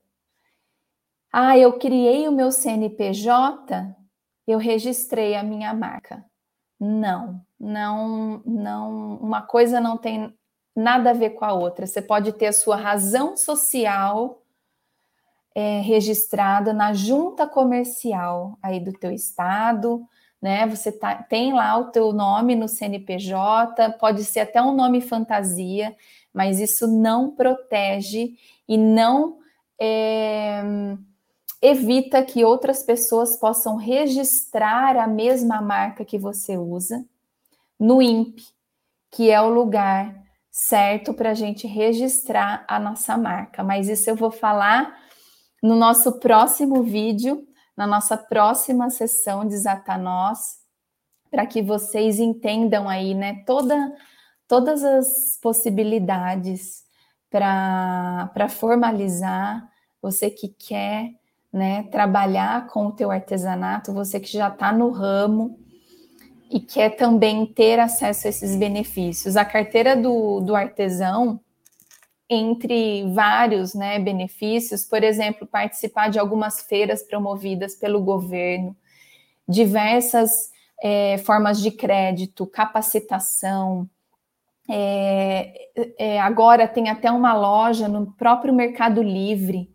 ah, 1.32 1.58
eu 1.58 1.80
criei 1.80 2.28
o 2.28 2.32
meu 2.34 2.52
CNPJ, 2.52 3.96
eu 4.46 4.58
registrei 4.58 5.34
a 5.34 5.44
minha 5.44 5.74
marca. 5.74 6.26
Não, 6.78 7.42
não, 7.58 8.44
não, 8.46 9.16
uma 9.16 9.42
coisa 9.42 9.80
não 9.80 9.98
tem 9.98 10.38
nada 10.76 11.12
a 11.12 11.14
ver 11.14 11.32
com 11.32 11.46
a 11.46 11.54
outra. 11.54 11.86
Você 11.86 12.02
pode 12.02 12.34
ter 12.34 12.48
a 12.48 12.54
sua 12.54 12.76
razão 12.76 13.36
social 13.36 14.42
é, 15.54 15.82
registrada 15.82 16.74
na 16.74 16.94
junta 16.94 17.46
comercial 17.48 18.58
aí 18.62 18.80
do 18.80 18.94
teu 18.94 19.12
estado, 19.12 20.08
né? 20.42 20.66
Você 20.68 20.92
tá, 20.92 21.16
tem 21.16 21.54
lá 21.54 21.78
o 21.78 21.92
teu 21.92 22.12
nome 22.14 22.56
no 22.56 22.68
CNPJ, 22.68 23.98
pode 24.00 24.24
ser 24.24 24.42
até 24.42 24.62
um 24.62 24.74
nome 24.74 25.02
fantasia, 25.02 25.96
mas 26.34 26.60
isso 26.60 26.88
não 26.88 27.32
protege 27.32 28.34
e 28.68 28.78
não 28.78 29.40
é, 29.80 30.64
evita 31.62 32.24
que 32.24 32.44
outras 32.46 32.82
pessoas 32.82 33.38
possam 33.38 33.76
registrar 33.76 34.96
a 34.96 35.06
mesma 35.06 35.62
marca 35.62 36.06
que 36.06 36.18
você 36.18 36.58
usa 36.58 37.06
no 37.80 38.02
INPE, 38.02 38.44
que 39.12 39.30
é 39.30 39.42
o 39.42 39.50
lugar 39.50 40.21
certo 40.52 41.14
para 41.14 41.32
a 41.32 41.34
gente 41.34 41.66
registrar 41.66 42.66
a 42.68 42.80
nossa 42.80 43.18
marca. 43.18 43.64
Mas 43.64 43.88
isso 43.88 44.10
eu 44.10 44.16
vou 44.16 44.32
falar 44.32 44.96
no 45.64 45.76
nosso 45.76 46.20
próximo 46.20 46.84
vídeo 46.84 47.48
na 47.76 47.88
nossa 47.88 48.16
próxima 48.16 48.92
sessão 48.92 49.44
de 49.44 49.58
Zatanós, 49.58 50.60
para 51.32 51.48
que 51.48 51.64
vocês 51.64 52.20
entendam 52.20 52.88
aí, 52.90 53.16
né, 53.16 53.44
toda, 53.46 53.92
todas 54.48 54.84
as 54.84 55.40
possibilidades 55.42 56.84
para 57.30 58.50
formalizar, 58.50 59.68
você 60.02 60.30
que 60.30 60.50
quer 60.50 61.12
né, 61.52 61.84
trabalhar 61.84 62.68
com 62.68 62.88
o 62.88 62.92
teu 62.92 63.10
artesanato, 63.10 63.94
você 63.94 64.20
que 64.20 64.32
já 64.32 64.50
está 64.50 64.72
no 64.72 64.92
ramo 64.92 65.58
e 66.52 66.60
quer 66.60 66.98
também 66.98 67.46
ter 67.46 67.80
acesso 67.80 68.28
a 68.28 68.30
esses 68.30 68.58
benefícios. 68.58 69.38
A 69.38 69.46
carteira 69.46 69.96
do, 69.96 70.42
do 70.42 70.54
artesão, 70.54 71.40
entre 72.30 73.06
vários 73.14 73.74
né, 73.74 73.98
benefícios, 74.00 74.84
por 74.84 75.02
exemplo, 75.02 75.48
participar 75.48 76.10
de 76.10 76.20
algumas 76.20 76.62
feiras 76.62 77.04
promovidas 77.04 77.76
pelo 77.76 78.02
governo, 78.02 78.76
diversas 79.48 80.52
é, 80.84 81.18
formas 81.20 81.62
de 81.62 81.72
crédito, 81.72 82.46
capacitação. 82.46 83.90
É, 84.70 85.70
é, 85.98 86.20
agora 86.20 86.68
tem 86.68 86.90
até 86.90 87.10
uma 87.10 87.34
loja 87.34 87.88
no 87.88 88.12
próprio 88.14 88.54
Mercado 88.54 89.02
Livre, 89.02 89.71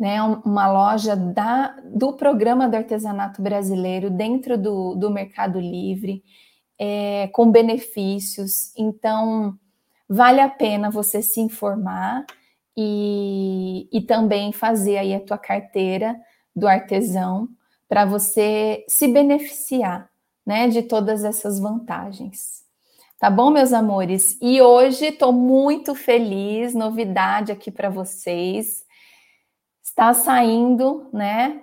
né, 0.00 0.22
uma 0.22 0.66
loja 0.72 1.14
da, 1.14 1.76
do 1.84 2.14
programa 2.14 2.66
do 2.66 2.74
artesanato 2.74 3.42
brasileiro 3.42 4.08
dentro 4.08 4.56
do, 4.56 4.94
do 4.94 5.10
Mercado 5.10 5.60
Livre, 5.60 6.24
é, 6.78 7.28
com 7.34 7.50
benefícios. 7.50 8.74
Então, 8.78 9.58
vale 10.08 10.40
a 10.40 10.48
pena 10.48 10.90
você 10.90 11.20
se 11.20 11.38
informar 11.38 12.24
e, 12.74 13.90
e 13.92 14.00
também 14.00 14.54
fazer 14.54 14.96
aí 14.96 15.14
a 15.14 15.20
tua 15.20 15.36
carteira 15.36 16.18
do 16.56 16.66
artesão 16.66 17.46
para 17.86 18.06
você 18.06 18.82
se 18.88 19.06
beneficiar, 19.06 20.08
né, 20.46 20.66
de 20.66 20.80
todas 20.80 21.24
essas 21.24 21.60
vantagens. 21.60 22.64
Tá 23.18 23.28
bom, 23.28 23.50
meus 23.50 23.74
amores? 23.74 24.38
E 24.40 24.62
hoje 24.62 25.08
estou 25.08 25.30
muito 25.30 25.94
feliz, 25.94 26.72
novidade 26.72 27.52
aqui 27.52 27.70
para 27.70 27.90
vocês. 27.90 28.88
Está 29.90 30.14
saindo, 30.14 31.08
né? 31.12 31.60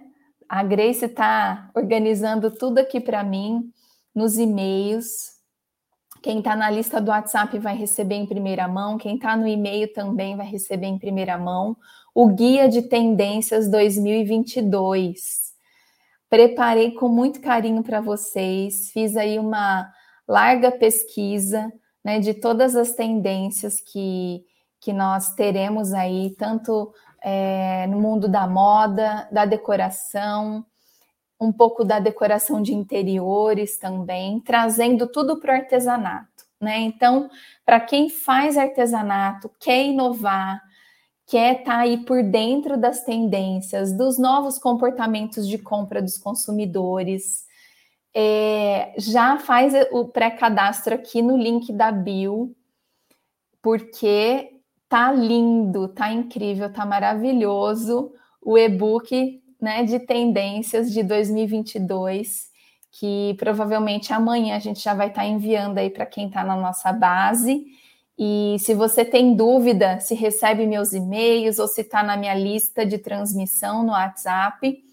A 0.48 0.64
Grace 0.64 1.06
está 1.06 1.72
organizando 1.76 2.52
tudo 2.52 2.78
aqui 2.78 3.00
para 3.00 3.24
mim 3.24 3.72
nos 4.14 4.38
e-mails 4.38 5.38
quem 6.22 6.40
está 6.40 6.56
na 6.56 6.70
lista 6.70 7.00
do 7.00 7.10
WhatsApp 7.10 7.58
vai 7.60 7.76
receber 7.76 8.16
em 8.16 8.26
primeira 8.26 8.68
mão, 8.68 8.98
quem 8.98 9.16
está 9.16 9.36
no 9.36 9.48
e-mail 9.48 9.92
também 9.94 10.36
vai 10.36 10.46
receber 10.46 10.88
em 10.88 11.00
primeira 11.00 11.38
mão 11.38 11.78
o 12.14 12.28
Guia 12.28 12.68
de 12.68 12.82
Tendências 12.82 13.70
2022. 13.70 15.54
Preparei 16.30 16.92
com 16.92 17.08
muito 17.08 17.40
carinho 17.40 17.84
para 17.84 18.02
vocês, 18.02 18.92
fiz 18.92 19.16
aí 19.16 19.40
uma 19.40 19.90
larga 20.28 20.72
pesquisa 20.72 21.72
né, 22.04 22.20
de 22.20 22.34
todas 22.34 22.76
as 22.76 22.92
tendências 22.92 23.80
que, 23.80 24.44
que 24.82 24.92
nós 24.92 25.34
teremos 25.36 25.94
aí, 25.94 26.36
tanto 26.38 26.92
é, 27.30 27.86
no 27.88 28.00
mundo 28.00 28.30
da 28.30 28.48
moda, 28.48 29.28
da 29.30 29.44
decoração, 29.44 30.66
um 31.38 31.52
pouco 31.52 31.84
da 31.84 32.00
decoração 32.00 32.62
de 32.62 32.74
interiores 32.74 33.78
também, 33.78 34.40
trazendo 34.40 35.08
tudo 35.08 35.38
para 35.38 35.54
o 35.54 35.56
artesanato, 35.58 36.46
né? 36.58 36.80
Então, 36.80 37.30
para 37.66 37.82
quem 37.82 38.08
faz 38.08 38.58
artesanato, 38.58 39.52
quer 39.60 39.88
inovar, 39.88 40.64
quer 41.26 41.60
estar 41.60 41.74
tá 41.74 41.78
aí 41.80 41.98
por 42.06 42.24
dentro 42.24 42.78
das 42.78 43.04
tendências, 43.04 43.92
dos 43.92 44.18
novos 44.18 44.58
comportamentos 44.58 45.46
de 45.46 45.58
compra 45.58 46.02
dos 46.02 46.18
consumidores, 46.18 47.46
é, 48.16 48.94
já 48.98 49.38
faz 49.38 49.74
o 49.92 50.06
pré-cadastro 50.06 50.96
aqui 50.96 51.22
no 51.22 51.36
link 51.36 51.74
da 51.74 51.92
bio, 51.92 52.56
porque 53.62 54.57
tá 54.90 55.12
lindo, 55.12 55.88
tá 55.90 56.12
incrível, 56.12 56.72
tá 56.72 56.86
maravilhoso 56.86 58.12
o 58.42 58.58
e-book 58.58 59.42
né, 59.60 59.84
de 59.84 60.00
tendências 60.00 60.92
de 60.92 61.04
2022, 61.04 62.48
que 62.92 63.36
provavelmente 63.38 64.14
amanhã 64.14 64.56
a 64.56 64.60
gente 64.60 64.82
já 64.82 64.94
vai 64.94 65.08
estar 65.08 65.22
tá 65.22 65.28
enviando 65.28 65.78
aí 65.78 65.90
para 65.90 66.06
quem 66.06 66.28
está 66.28 66.44
na 66.44 66.56
nossa 66.56 66.92
base. 66.94 67.66
E 68.18 68.56
se 68.60 68.74
você 68.74 69.06
tem 69.06 69.36
dúvida 69.36 70.00
se 70.00 70.16
recebe 70.16 70.66
meus 70.66 70.94
e-mails 70.94 71.60
ou 71.60 71.68
se 71.68 71.82
está 71.82 72.02
na 72.02 72.18
minha 72.18 72.34
lista 72.34 72.86
de 72.86 72.98
transmissão 72.98 73.84
no 73.84 73.92
WhatsApp, 73.92 74.84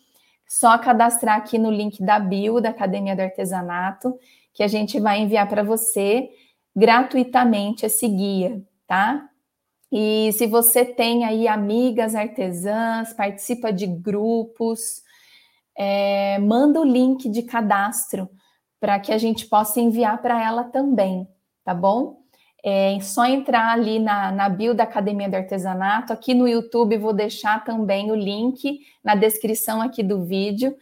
só 0.47 0.77
cadastrar 0.77 1.37
aqui 1.37 1.57
no 1.57 1.71
link 1.71 2.03
da 2.03 2.19
bio 2.19 2.61
da 2.61 2.71
Academia 2.71 3.17
do 3.17 3.23
Artesanato, 3.23 4.19
que 4.53 4.63
a 4.63 4.69
gente 4.69 5.01
vai 5.01 5.21
enviar 5.21 5.49
para 5.49 5.63
você 5.63 6.29
gratuitamente 6.77 7.87
esse 7.87 8.07
guia, 8.09 8.63
tá? 8.87 9.29
E 9.97 10.33
se 10.33 10.49
você 10.49 10.85
tem 10.85 11.25
aí 11.25 11.47
amigas 11.47 12.17
artesãs, 12.17 13.13
participa 13.13 13.73
de 13.73 13.87
grupos, 13.87 15.05
é, 15.79 16.37
manda 16.41 16.81
o 16.81 16.85
link 16.85 17.29
de 17.29 17.43
cadastro 17.43 18.29
para 18.81 18.99
que 18.99 19.13
a 19.13 19.19
gente 19.19 19.47
possa 19.47 19.81
enviar 19.81 20.21
para 20.21 20.45
ela 20.45 20.65
também, 20.65 21.29
tá 21.65 21.73
bom? 21.73 22.25
É 22.65 22.99
só 23.03 23.25
entrar 23.25 23.71
ali 23.71 24.01
na, 24.01 24.33
na 24.33 24.49
bio 24.49 24.75
da 24.75 24.83
Academia 24.83 25.29
do 25.29 25.37
Artesanato. 25.37 26.13
Aqui 26.13 26.35
no 26.35 26.49
YouTube 26.49 26.99
vou 26.99 27.13
deixar 27.13 27.63
também 27.63 28.11
o 28.11 28.17
link 28.17 28.81
na 29.05 29.15
descrição 29.15 29.81
aqui 29.81 30.03
do 30.03 30.25
vídeo. 30.25 30.77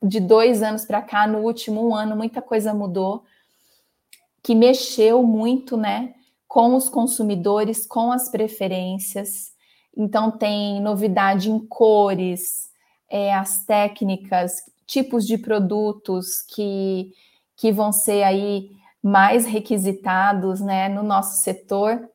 de 0.02 0.20
dois 0.20 0.62
anos 0.62 0.86
para 0.86 1.02
cá, 1.02 1.26
no 1.26 1.40
último 1.40 1.88
um 1.88 1.96
ano, 1.96 2.16
muita 2.16 2.42
coisa 2.42 2.74
mudou, 2.74 3.24
que 4.44 4.54
mexeu 4.54 5.24
muito, 5.24 5.76
né? 5.76 6.14
Com 6.48 6.76
os 6.76 6.88
consumidores, 6.88 7.84
com 7.84 8.12
as 8.12 8.30
preferências. 8.30 9.52
Então, 9.98 10.30
tem 10.30 10.80
novidade 10.80 11.50
em 11.50 11.58
cores, 11.60 12.70
é, 13.10 13.34
as 13.34 13.66
técnicas 13.66 14.62
tipos 14.86 15.26
de 15.26 15.38
produtos 15.38 16.42
que, 16.42 17.12
que 17.56 17.72
vão 17.72 17.92
ser 17.92 18.24
aí 18.24 18.70
mais 19.02 19.46
requisitados 19.46 20.62
né, 20.62 20.90
no 20.90 21.04
nosso 21.04 21.44
setor. 21.44 22.10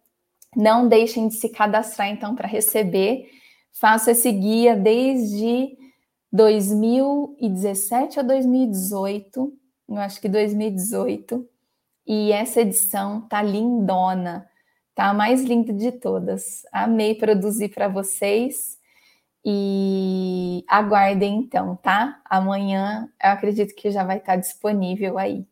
Não 0.56 0.88
deixem 0.88 1.28
de 1.28 1.34
se 1.34 1.48
cadastrar, 1.48 2.08
então, 2.08 2.34
para 2.34 2.48
receber. 2.48 3.30
Faço 3.72 4.10
esse 4.10 4.32
guia 4.32 4.76
desde 4.76 5.78
2017 6.32 8.20
a 8.20 8.22
2018, 8.22 9.52
eu 9.88 9.96
acho 9.96 10.20
que 10.20 10.28
2018, 10.28 11.48
e 12.06 12.30
essa 12.32 12.60
edição 12.60 13.22
tá 13.22 13.42
lindona, 13.42 14.48
tá 14.94 15.10
a 15.10 15.14
mais 15.14 15.42
linda 15.42 15.72
de 15.72 15.92
todas. 15.92 16.62
Amei 16.72 17.14
produzir 17.14 17.68
para 17.68 17.88
vocês 17.88 18.79
e 19.44 20.64
aguardem 20.68 21.38
então, 21.38 21.76
tá? 21.76 22.20
Amanhã 22.24 23.08
eu 23.22 23.30
acredito 23.30 23.74
que 23.74 23.90
já 23.90 24.04
vai 24.04 24.18
estar 24.18 24.36
disponível 24.36 25.18
aí. 25.18 25.46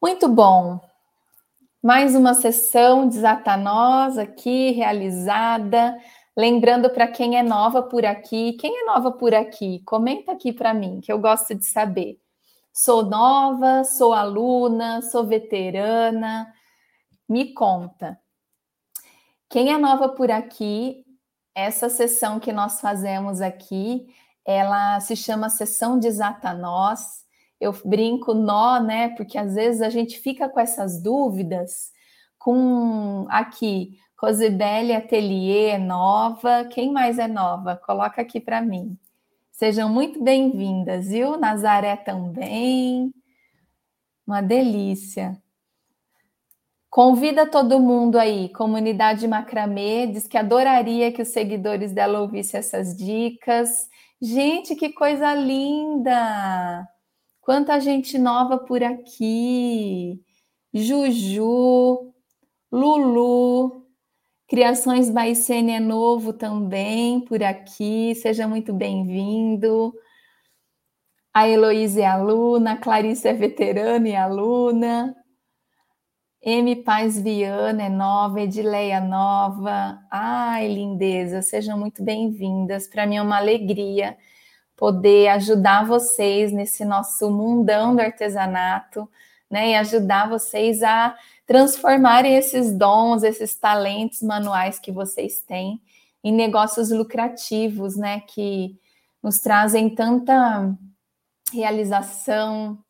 Muito 0.00 0.28
bom. 0.28 0.80
Mais 1.82 2.14
uma 2.14 2.34
sessão 2.34 3.08
Desata 3.08 3.54
aqui 4.20 4.70
realizada. 4.72 5.96
Lembrando 6.36 6.90
para 6.90 7.06
quem 7.06 7.38
é 7.38 7.42
nova 7.42 7.82
por 7.82 8.04
aqui, 8.04 8.54
quem 8.54 8.80
é 8.80 8.84
nova 8.84 9.12
por 9.12 9.34
aqui, 9.34 9.80
comenta 9.84 10.32
aqui 10.32 10.52
para 10.52 10.74
mim, 10.74 11.00
que 11.00 11.12
eu 11.12 11.18
gosto 11.18 11.54
de 11.54 11.64
saber. 11.64 12.18
Sou 12.72 13.04
nova, 13.04 13.84
sou 13.84 14.12
aluna, 14.12 15.00
sou 15.00 15.24
veterana. 15.24 16.52
Me 17.28 17.54
conta. 17.54 18.18
Quem 19.48 19.72
é 19.72 19.78
nova 19.78 20.08
por 20.08 20.30
aqui, 20.30 21.04
essa 21.54 21.88
sessão 21.88 22.40
que 22.40 22.52
nós 22.52 22.80
fazemos 22.80 23.40
aqui, 23.40 24.06
ela 24.44 25.00
se 25.00 25.16
chama 25.16 25.48
sessão 25.48 25.98
Desata 25.98 26.52
Nós 26.52 27.24
eu 27.64 27.72
brinco 27.84 28.34
nó, 28.34 28.80
né? 28.80 29.08
Porque 29.10 29.38
às 29.38 29.54
vezes 29.54 29.80
a 29.80 29.88
gente 29.88 30.18
fica 30.18 30.48
com 30.48 30.60
essas 30.60 31.00
dúvidas. 31.02 31.92
Com 32.38 33.26
aqui, 33.30 33.98
Cosibele 34.16 34.92
Atelier 34.92 35.80
nova. 35.80 36.64
Quem 36.66 36.92
mais 36.92 37.18
é 37.18 37.26
nova? 37.26 37.76
Coloca 37.76 38.20
aqui 38.20 38.40
para 38.40 38.60
mim. 38.60 38.98
Sejam 39.50 39.88
muito 39.88 40.22
bem-vindas, 40.22 41.08
viu? 41.08 41.38
Nazaré 41.38 41.96
também. 41.96 43.12
Uma 44.26 44.42
delícia. 44.42 45.40
Convida 46.94 47.44
todo 47.44 47.80
mundo 47.80 48.16
aí, 48.16 48.50
comunidade 48.50 49.26
Macramê, 49.26 50.06
diz 50.06 50.28
que 50.28 50.38
adoraria 50.38 51.10
que 51.10 51.22
os 51.22 51.28
seguidores 51.30 51.90
dela 51.92 52.20
ouvissem 52.20 52.60
essas 52.60 52.96
dicas. 52.96 53.68
Gente, 54.22 54.76
que 54.76 54.92
coisa 54.92 55.34
linda! 55.34 56.86
Quanta 57.40 57.80
gente 57.80 58.16
nova 58.16 58.58
por 58.58 58.80
aqui. 58.84 60.22
Juju, 60.72 62.14
Lulu, 62.70 63.84
Criações 64.46 65.10
Baicene 65.10 65.72
é 65.72 65.80
novo 65.80 66.32
também 66.32 67.22
por 67.24 67.42
aqui. 67.42 68.14
Seja 68.14 68.46
muito 68.46 68.72
bem-vindo. 68.72 69.92
A 71.34 71.48
Heloísa 71.48 72.02
é 72.02 72.06
aluna, 72.06 72.74
a 72.74 72.76
Clarice 72.76 73.26
é 73.26 73.32
veterana 73.32 74.08
e 74.08 74.14
aluna. 74.14 75.23
M. 76.46 76.76
Paz 76.76 77.18
Viana 77.18 77.84
é 77.84 77.88
nova, 77.88 78.38
Edileia 78.38 79.00
nova. 79.00 79.98
Ai, 80.10 80.68
lindeza, 80.68 81.40
sejam 81.40 81.78
muito 81.78 82.02
bem-vindas. 82.02 82.86
Para 82.86 83.06
mim 83.06 83.16
é 83.16 83.22
uma 83.22 83.38
alegria 83.38 84.14
poder 84.76 85.28
ajudar 85.28 85.86
vocês 85.86 86.52
nesse 86.52 86.84
nosso 86.84 87.30
mundão 87.30 87.96
do 87.96 88.02
artesanato, 88.02 89.08
né? 89.50 89.70
E 89.70 89.74
ajudar 89.76 90.28
vocês 90.28 90.82
a 90.82 91.16
transformarem 91.46 92.36
esses 92.36 92.76
dons, 92.76 93.22
esses 93.22 93.56
talentos 93.56 94.20
manuais 94.20 94.78
que 94.78 94.92
vocês 94.92 95.40
têm 95.40 95.80
em 96.22 96.30
negócios 96.30 96.90
lucrativos, 96.90 97.96
né? 97.96 98.20
Que 98.20 98.78
nos 99.22 99.38
trazem 99.38 99.94
tanta 99.94 100.76
realização, 101.50 102.83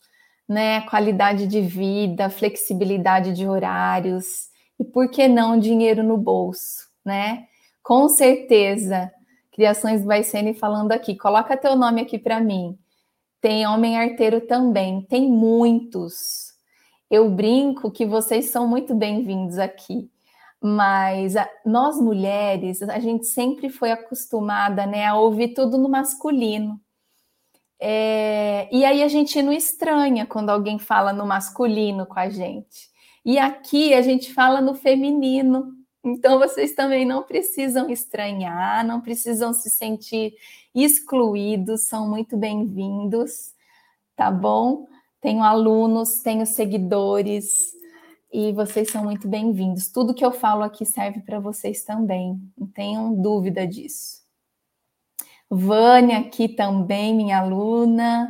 né? 0.48 0.82
Qualidade 0.82 1.46
de 1.46 1.60
vida, 1.60 2.30
flexibilidade 2.30 3.32
de 3.32 3.46
horários 3.46 4.48
e 4.78 4.84
por 4.84 5.08
que 5.10 5.28
não 5.28 5.58
dinheiro 5.58 6.02
no 6.02 6.16
bolso, 6.16 6.88
né? 7.04 7.46
Com 7.82 8.08
certeza 8.08 9.10
Criações 9.54 10.04
Baicene 10.04 10.52
falando 10.52 10.90
aqui. 10.90 11.16
Coloca 11.16 11.56
teu 11.56 11.76
nome 11.76 12.00
aqui 12.00 12.18
para 12.18 12.40
mim. 12.40 12.76
Tem 13.40 13.64
homem 13.68 13.96
arteiro 13.96 14.40
também. 14.40 15.02
Tem 15.02 15.30
muitos. 15.30 16.52
Eu 17.08 17.30
brinco 17.30 17.88
que 17.88 18.04
vocês 18.04 18.46
são 18.46 18.66
muito 18.66 18.96
bem-vindos 18.96 19.56
aqui. 19.56 20.10
Mas 20.60 21.36
a, 21.36 21.48
nós 21.64 22.00
mulheres, 22.00 22.82
a 22.82 22.98
gente 22.98 23.26
sempre 23.26 23.68
foi 23.68 23.92
acostumada 23.92 24.86
né, 24.86 25.06
a 25.06 25.14
ouvir 25.14 25.54
tudo 25.54 25.78
no 25.78 25.88
masculino. 25.88 26.80
É, 27.86 28.66
e 28.74 28.82
aí 28.82 29.02
a 29.02 29.08
gente 29.08 29.42
não 29.42 29.52
estranha 29.52 30.24
quando 30.24 30.48
alguém 30.48 30.78
fala 30.78 31.12
no 31.12 31.26
masculino 31.26 32.06
com 32.06 32.18
a 32.18 32.30
gente. 32.30 32.88
E 33.22 33.38
aqui 33.38 33.92
a 33.92 34.00
gente 34.00 34.32
fala 34.32 34.58
no 34.62 34.74
feminino. 34.74 35.70
Então, 36.02 36.38
vocês 36.38 36.74
também 36.74 37.04
não 37.04 37.22
precisam 37.22 37.90
estranhar, 37.90 38.86
não 38.86 39.02
precisam 39.02 39.52
se 39.52 39.68
sentir 39.68 40.32
excluídos, 40.74 41.82
são 41.82 42.08
muito 42.08 42.38
bem-vindos, 42.38 43.52
tá 44.16 44.30
bom? 44.30 44.86
Tenho 45.20 45.42
alunos, 45.42 46.22
tenho 46.22 46.46
seguidores 46.46 47.74
e 48.32 48.50
vocês 48.52 48.90
são 48.90 49.04
muito 49.04 49.28
bem-vindos. 49.28 49.90
Tudo 49.90 50.14
que 50.14 50.24
eu 50.24 50.32
falo 50.32 50.62
aqui 50.62 50.86
serve 50.86 51.20
para 51.20 51.38
vocês 51.38 51.84
também, 51.84 52.40
não 52.56 52.66
tenham 52.66 53.14
dúvida 53.14 53.66
disso. 53.66 54.23
Vânia 55.56 56.18
aqui 56.18 56.48
também, 56.48 57.14
minha 57.14 57.38
aluna. 57.38 58.28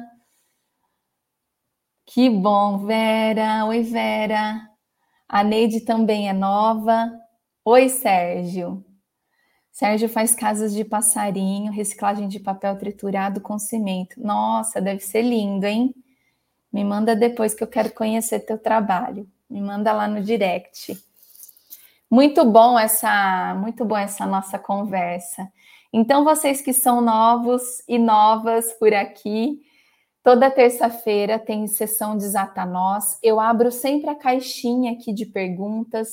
Que 2.05 2.29
bom, 2.29 2.85
Vera. 2.85 3.65
Oi, 3.65 3.83
Vera. 3.83 4.69
A 5.27 5.43
Neide 5.43 5.81
também 5.81 6.29
é 6.29 6.35
nova. 6.35 7.11
Oi, 7.65 7.89
Sérgio. 7.89 8.85
Sérgio 9.73 10.07
faz 10.07 10.35
casas 10.35 10.75
de 10.75 10.85
passarinho, 10.85 11.73
reciclagem 11.73 12.29
de 12.29 12.39
papel 12.39 12.77
triturado 12.77 13.41
com 13.41 13.59
cimento. 13.59 14.21
Nossa, 14.21 14.79
deve 14.79 15.01
ser 15.01 15.23
lindo, 15.23 15.65
hein? 15.65 15.95
Me 16.71 16.85
manda 16.85 17.17
depois 17.17 17.55
que 17.55 17.65
eu 17.65 17.69
quero 17.69 17.91
conhecer 17.95 18.41
teu 18.41 18.59
trabalho. 18.59 19.27
Me 19.49 19.63
manda 19.63 19.95
lá 19.95 20.07
no 20.07 20.23
direct. 20.23 21.03
Muito 22.11 22.45
bom 22.45 22.79
essa, 22.79 23.55
muito 23.55 23.83
bom 23.83 23.97
essa 23.97 24.27
nossa 24.27 24.59
conversa. 24.59 25.51
Então, 25.97 26.25
vocês 26.25 26.61
que 26.61 26.73
são 26.73 27.01
novos 27.01 27.81
e 27.87 28.01
novas 28.01 28.73
por 28.73 28.93
aqui, 28.93 29.61
toda 30.25 30.51
terça-feira 30.51 31.39
tem 31.39 31.69
sessão 31.69 32.19
Desata 32.19 32.67
Nós. 32.67 33.17
Eu 33.23 33.39
abro 33.39 33.71
sempre 33.71 34.11
a 34.11 34.15
caixinha 34.17 34.91
aqui 34.91 35.13
de 35.13 35.25
perguntas 35.25 36.09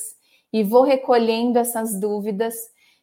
e 0.54 0.64
vou 0.64 0.84
recolhendo 0.84 1.58
essas 1.58 2.00
dúvidas 2.00 2.54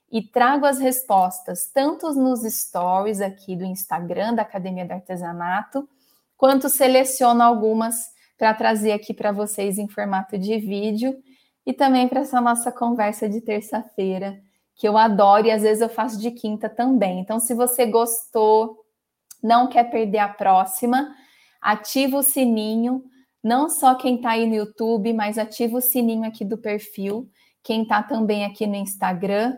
e 0.09 0.23
trago 0.23 0.67
as 0.67 0.79
respostas, 0.79 1.69
tanto 1.75 2.13
nos 2.13 2.43
stories 2.43 3.21
aqui 3.21 3.57
do 3.57 3.65
Instagram 3.65 4.37
da 4.37 4.43
Academia 4.43 4.87
do 4.87 4.93
Artesanato, 4.93 5.89
quanto 6.37 6.69
seleciono 6.69 7.43
algumas 7.43 8.13
para 8.39 8.55
trazer 8.55 8.93
aqui 8.93 9.13
para 9.13 9.33
vocês 9.33 9.79
em 9.79 9.89
formato 9.89 10.39
de 10.39 10.57
vídeo 10.61 11.21
e 11.67 11.73
também 11.73 12.07
para 12.07 12.21
essa 12.21 12.41
nossa 12.41 12.71
conversa 12.71 13.29
de 13.29 13.41
terça-feira, 13.41 14.41
que 14.79 14.89
eu 14.89 14.97
adoro 14.97 15.47
e 15.47 15.51
às 15.51 15.61
vezes 15.61 15.83
eu 15.83 15.91
faço 15.91 16.19
de 16.19 16.31
quinta 16.31 16.71
também. 16.71 17.21
Então, 17.21 17.39
se 17.39 17.53
você 17.53 17.85
gostou, 17.85 18.79
não 19.43 19.69
quer 19.69 19.91
perder 19.91 20.21
a 20.21 20.29
próxima, 20.29 21.15
ativa 21.61 22.17
o 22.17 22.23
sininho, 22.23 23.05
não 23.45 23.69
só 23.69 23.95
quem 23.95 24.17
está 24.17 24.31
aí 24.31 24.47
no 24.47 24.55
YouTube, 24.55 25.13
mas 25.13 25.37
ativa 25.37 25.77
o 25.77 25.83
sininho 25.83 26.25
aqui 26.25 26.45
do 26.45 26.57
perfil 26.57 27.29
quem 27.69 27.83
está 27.83 28.03
também 28.03 28.47
aqui 28.47 28.67
no 28.67 28.77
Instagram, 28.77 29.55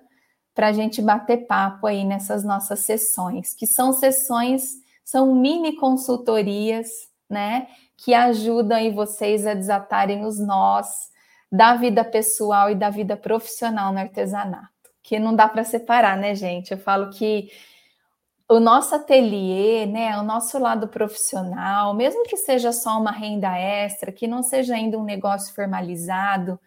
para 0.52 0.66
a 0.66 0.72
gente 0.72 1.00
bater 1.00 1.46
papo 1.46 1.86
aí 1.86 2.04
nessas 2.04 2.42
nossas 2.42 2.80
sessões, 2.80 3.54
que 3.54 3.68
são 3.68 3.92
sessões, 3.92 4.82
são 5.04 5.32
mini 5.32 5.76
consultorias, 5.76 6.88
né? 7.28 7.68
Que 7.96 8.12
ajudam 8.12 8.78
aí 8.78 8.90
vocês 8.90 9.46
a 9.46 9.54
desatarem 9.54 10.24
os 10.24 10.40
nós 10.40 10.88
da 11.52 11.76
vida 11.76 12.04
pessoal 12.04 12.68
e 12.70 12.74
da 12.74 12.90
vida 12.90 13.16
profissional 13.16 13.92
no 13.92 14.00
artesanato, 14.00 14.79
que 15.10 15.18
não 15.18 15.34
dá 15.34 15.48
para 15.48 15.64
separar, 15.64 16.16
né, 16.16 16.36
gente? 16.36 16.70
Eu 16.70 16.78
falo 16.78 17.10
que 17.10 17.50
o 18.48 18.60
nosso 18.60 18.94
ateliê, 18.94 19.84
né, 19.84 20.16
o 20.16 20.22
nosso 20.22 20.56
lado 20.56 20.86
profissional, 20.86 21.92
mesmo 21.94 22.22
que 22.22 22.36
seja 22.36 22.70
só 22.70 22.96
uma 22.96 23.10
renda 23.10 23.58
extra, 23.58 24.12
que 24.12 24.28
não 24.28 24.40
seja 24.40 24.76
ainda 24.76 24.96
um 24.96 25.02
negócio 25.02 25.52
formalizado, 25.52 26.60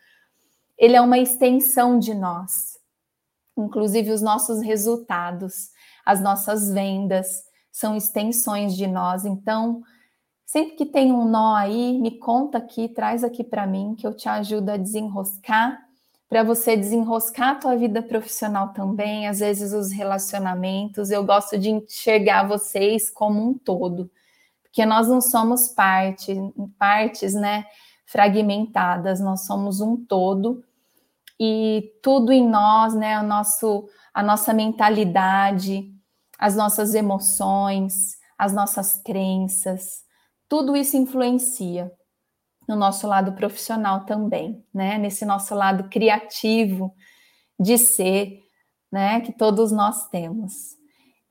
ele 0.78 0.94
é 0.94 1.00
uma 1.00 1.18
extensão 1.18 1.98
de 1.98 2.14
nós. 2.14 2.78
Inclusive, 3.58 4.12
os 4.12 4.22
nossos 4.22 4.62
resultados, 4.62 5.70
as 6.06 6.20
nossas 6.20 6.70
vendas 6.70 7.46
são 7.72 7.96
extensões 7.96 8.76
de 8.76 8.88
nós. 8.88 9.24
Então, 9.24 9.82
sempre 10.46 10.76
que 10.76 10.86
tem 10.86 11.14
um 11.14 11.24
nó 11.24 11.56
aí, 11.56 11.98
me 11.98 12.20
conta 12.20 12.58
aqui, 12.58 12.90
traz 12.90 13.24
aqui 13.24 13.42
para 13.42 13.66
mim, 13.66 13.96
que 13.96 14.06
eu 14.06 14.14
te 14.14 14.28
ajudo 14.28 14.70
a 14.70 14.76
desenroscar, 14.76 15.83
para 16.34 16.42
você 16.42 16.76
desenroscar 16.76 17.50
a 17.50 17.56
tua 17.56 17.76
vida 17.76 18.02
profissional 18.02 18.70
também, 18.70 19.28
às 19.28 19.40
vezes 19.40 19.72
os 19.72 19.92
relacionamentos. 19.92 21.12
Eu 21.12 21.24
gosto 21.24 21.60
de 21.60 21.70
enxergar 21.70 22.48
vocês 22.48 23.08
como 23.08 23.48
um 23.48 23.54
todo, 23.54 24.10
porque 24.64 24.84
nós 24.84 25.08
não 25.08 25.22
somos 25.22 25.68
parte, 25.68 26.36
partes, 26.80 27.36
né, 27.36 27.66
fragmentadas, 28.08 29.20
nós 29.20 29.46
somos 29.46 29.80
um 29.80 29.96
todo 29.96 30.64
e 31.40 31.92
tudo 32.02 32.32
em 32.32 32.50
nós, 32.50 32.96
né, 32.96 33.20
o 33.20 33.24
nosso, 33.24 33.88
a 34.12 34.24
nossa 34.24 34.56
mentalidade, 34.56 35.94
as 36.40 36.56
nossas 36.56 36.96
emoções, 36.96 38.18
as 38.36 38.52
nossas 38.52 39.00
crenças, 39.06 40.04
tudo 40.50 40.76
isso 40.76 40.98
influencia 40.98 41.92
no 42.68 42.76
nosso 42.76 43.08
lado 43.08 43.34
profissional 43.34 44.06
também, 44.06 44.64
né? 44.74 44.98
Nesse 44.98 45.26
nosso 45.26 45.54
lado 45.56 45.90
criativo 45.90 46.94
de 47.60 47.78
ser, 47.78 48.40
né? 48.92 49.22
Que 49.22 49.32
todos 49.32 49.72
nós 49.72 50.08
temos. 50.10 50.76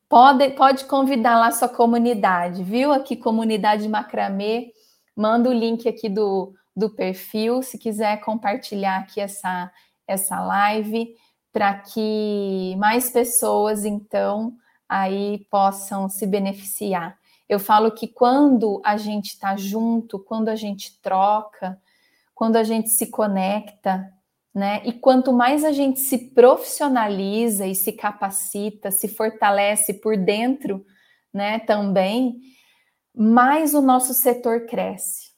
Pode, 0.09 0.51
pode 0.51 0.85
convidar 0.85 1.39
lá 1.39 1.51
sua 1.51 1.69
comunidade, 1.69 2.63
viu? 2.63 2.93
Aqui, 2.93 3.17
comunidade 3.17 3.89
macramê, 3.89 4.73
manda 5.17 5.49
o 5.49 5.53
link 5.55 5.89
aqui 5.89 6.09
do, 6.09 6.53
do 6.77 6.91
perfil, 6.91 7.63
se 7.63 7.79
quiser 7.79 8.21
compartilhar 8.21 8.99
aqui 8.99 9.21
essa, 9.21 9.73
essa 10.07 10.39
live, 10.41 11.15
para 11.51 11.75
que 11.75 12.77
mais 12.79 13.11
pessoas, 13.11 13.87
então, 13.87 14.55
aí 14.89 15.47
possam 15.51 16.09
se 16.09 16.27
beneficiar. 16.27 17.19
Eu 17.53 17.59
falo 17.59 17.91
que 17.91 18.09
quando 18.09 18.81
a 18.83 18.97
gente 18.97 19.33
está 19.33 19.55
junto, 19.59 20.19
quando 20.19 20.49
a 20.49 20.57
gente 20.57 20.99
troca, 21.03 21.79
quando 22.35 22.57
a 22.57 22.65
gente 22.65 22.89
se 22.89 23.09
conecta, 23.09 24.11
né? 24.55 24.81
E 24.87 24.93
quanto 24.95 25.35
mais 25.35 25.63
a 25.63 25.71
gente 25.71 26.01
se 26.01 26.31
profissionaliza 26.31 27.67
e 27.67 27.75
se 27.75 27.93
capacita, 27.93 28.91
se 28.91 29.07
fortalece 29.07 29.93
por 29.93 30.17
dentro, 30.17 30.83
né, 31.31 31.59
também, 31.59 32.41
mais 33.15 33.75
o 33.75 33.83
nosso 33.83 34.15
setor 34.15 34.65
cresce. 34.65 35.33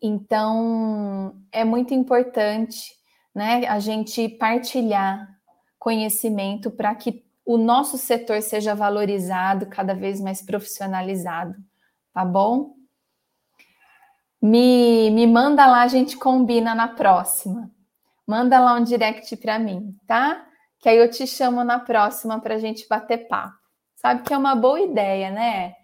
Então, 0.00 1.36
é 1.52 1.62
muito 1.62 1.92
importante, 1.92 2.90
né, 3.34 3.66
a 3.66 3.78
gente 3.78 4.30
partilhar 4.30 5.28
conhecimento 5.78 6.70
para 6.70 6.94
que 6.94 7.22
o 7.44 7.56
nosso 7.56 7.98
setor 7.98 8.40
seja 8.42 8.74
valorizado, 8.74 9.66
cada 9.66 9.94
vez 9.94 10.20
mais 10.20 10.40
profissionalizado, 10.40 11.56
tá 12.12 12.24
bom? 12.24 12.74
Me, 14.40 15.10
me 15.10 15.26
manda 15.26 15.66
lá, 15.66 15.82
a 15.82 15.88
gente 15.88 16.16
combina 16.16 16.74
na 16.74 16.88
próxima. 16.88 17.70
Manda 18.26 18.58
lá 18.58 18.74
um 18.74 18.84
direct 18.84 19.36
para 19.36 19.58
mim, 19.58 19.96
tá? 20.06 20.46
Que 20.78 20.88
aí 20.88 20.98
eu 20.98 21.10
te 21.10 21.26
chamo 21.26 21.62
na 21.62 21.78
próxima 21.78 22.40
para 22.40 22.54
a 22.54 22.58
gente 22.58 22.86
bater 22.88 23.28
papo. 23.28 23.56
Sabe 23.96 24.22
que 24.22 24.34
é 24.34 24.38
uma 24.38 24.56
boa 24.56 24.80
ideia, 24.80 25.30
né? 25.30 25.74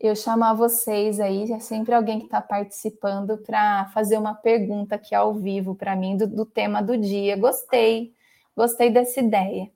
Eu 0.00 0.16
chamar 0.16 0.54
vocês 0.54 1.20
aí, 1.20 1.50
é 1.52 1.60
sempre 1.60 1.94
alguém 1.94 2.18
que 2.18 2.24
está 2.26 2.40
participando 2.40 3.38
para 3.38 3.86
fazer 3.86 4.18
uma 4.18 4.34
pergunta 4.34 4.94
aqui 4.96 5.14
ao 5.14 5.34
vivo 5.34 5.74
para 5.74 5.94
mim 5.96 6.16
do, 6.16 6.26
do 6.26 6.46
tema 6.46 6.82
do 6.82 6.96
dia. 6.96 7.36
Gostei, 7.36 8.12
gostei 8.56 8.90
dessa 8.90 9.20
ideia. 9.20 9.70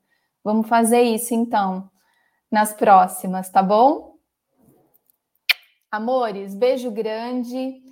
Vamos 0.49 0.67
fazer 0.67 1.03
isso 1.03 1.35
então 1.35 1.91
nas 2.51 2.73
próximas, 2.73 3.51
tá 3.51 3.63
bom? 3.63 4.15
Amores, 5.91 6.55
beijo 6.55 6.91
grande. 6.91 7.83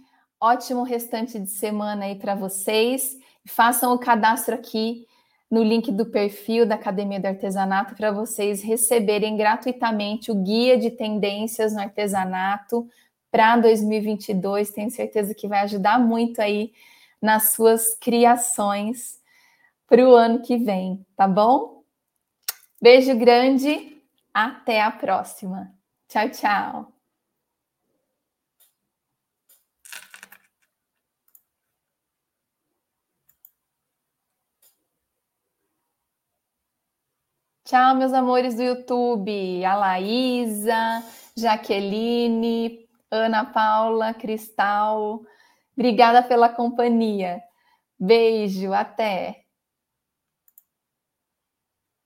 Ótimo 0.40 0.82
restante 0.82 1.38
de 1.38 1.50
semana 1.50 2.06
aí 2.06 2.14
para 2.14 2.34
vocês. 2.34 3.14
Façam 3.46 3.92
o 3.92 3.98
cadastro 3.98 4.54
aqui 4.54 5.06
no 5.50 5.62
link 5.62 5.92
do 5.92 6.06
perfil 6.06 6.64
da 6.64 6.76
Academia 6.76 7.20
do 7.20 7.26
Artesanato 7.26 7.94
para 7.94 8.10
vocês 8.10 8.62
receberem 8.62 9.36
gratuitamente 9.36 10.32
o 10.32 10.34
guia 10.34 10.78
de 10.78 10.90
tendências 10.90 11.74
no 11.74 11.80
artesanato 11.80 12.88
para 13.30 13.58
2022. 13.58 14.70
Tenho 14.70 14.90
certeza 14.90 15.34
que 15.34 15.46
vai 15.46 15.58
ajudar 15.58 16.00
muito 16.00 16.40
aí 16.40 16.72
nas 17.20 17.50
suas 17.50 17.94
criações 18.00 19.20
para 19.86 20.08
o 20.08 20.14
ano 20.14 20.40
que 20.40 20.56
vem, 20.56 21.04
tá 21.14 21.28
bom? 21.28 21.75
Beijo 22.80 23.16
grande, 23.16 24.02
até 24.32 24.82
a 24.82 24.90
próxima. 24.90 25.74
Tchau, 26.08 26.30
tchau. 26.30 26.92
Tchau, 37.64 37.96
meus 37.96 38.12
amores 38.12 38.54
do 38.54 38.62
YouTube. 38.62 39.64
A 39.64 39.74
Laísa, 39.74 41.02
Jaqueline, 41.36 42.86
Ana 43.10 43.44
Paula, 43.44 44.14
Cristal. 44.14 45.22
Obrigada 45.76 46.22
pela 46.22 46.48
companhia. 46.48 47.42
Beijo, 47.98 48.72
até. 48.72 49.45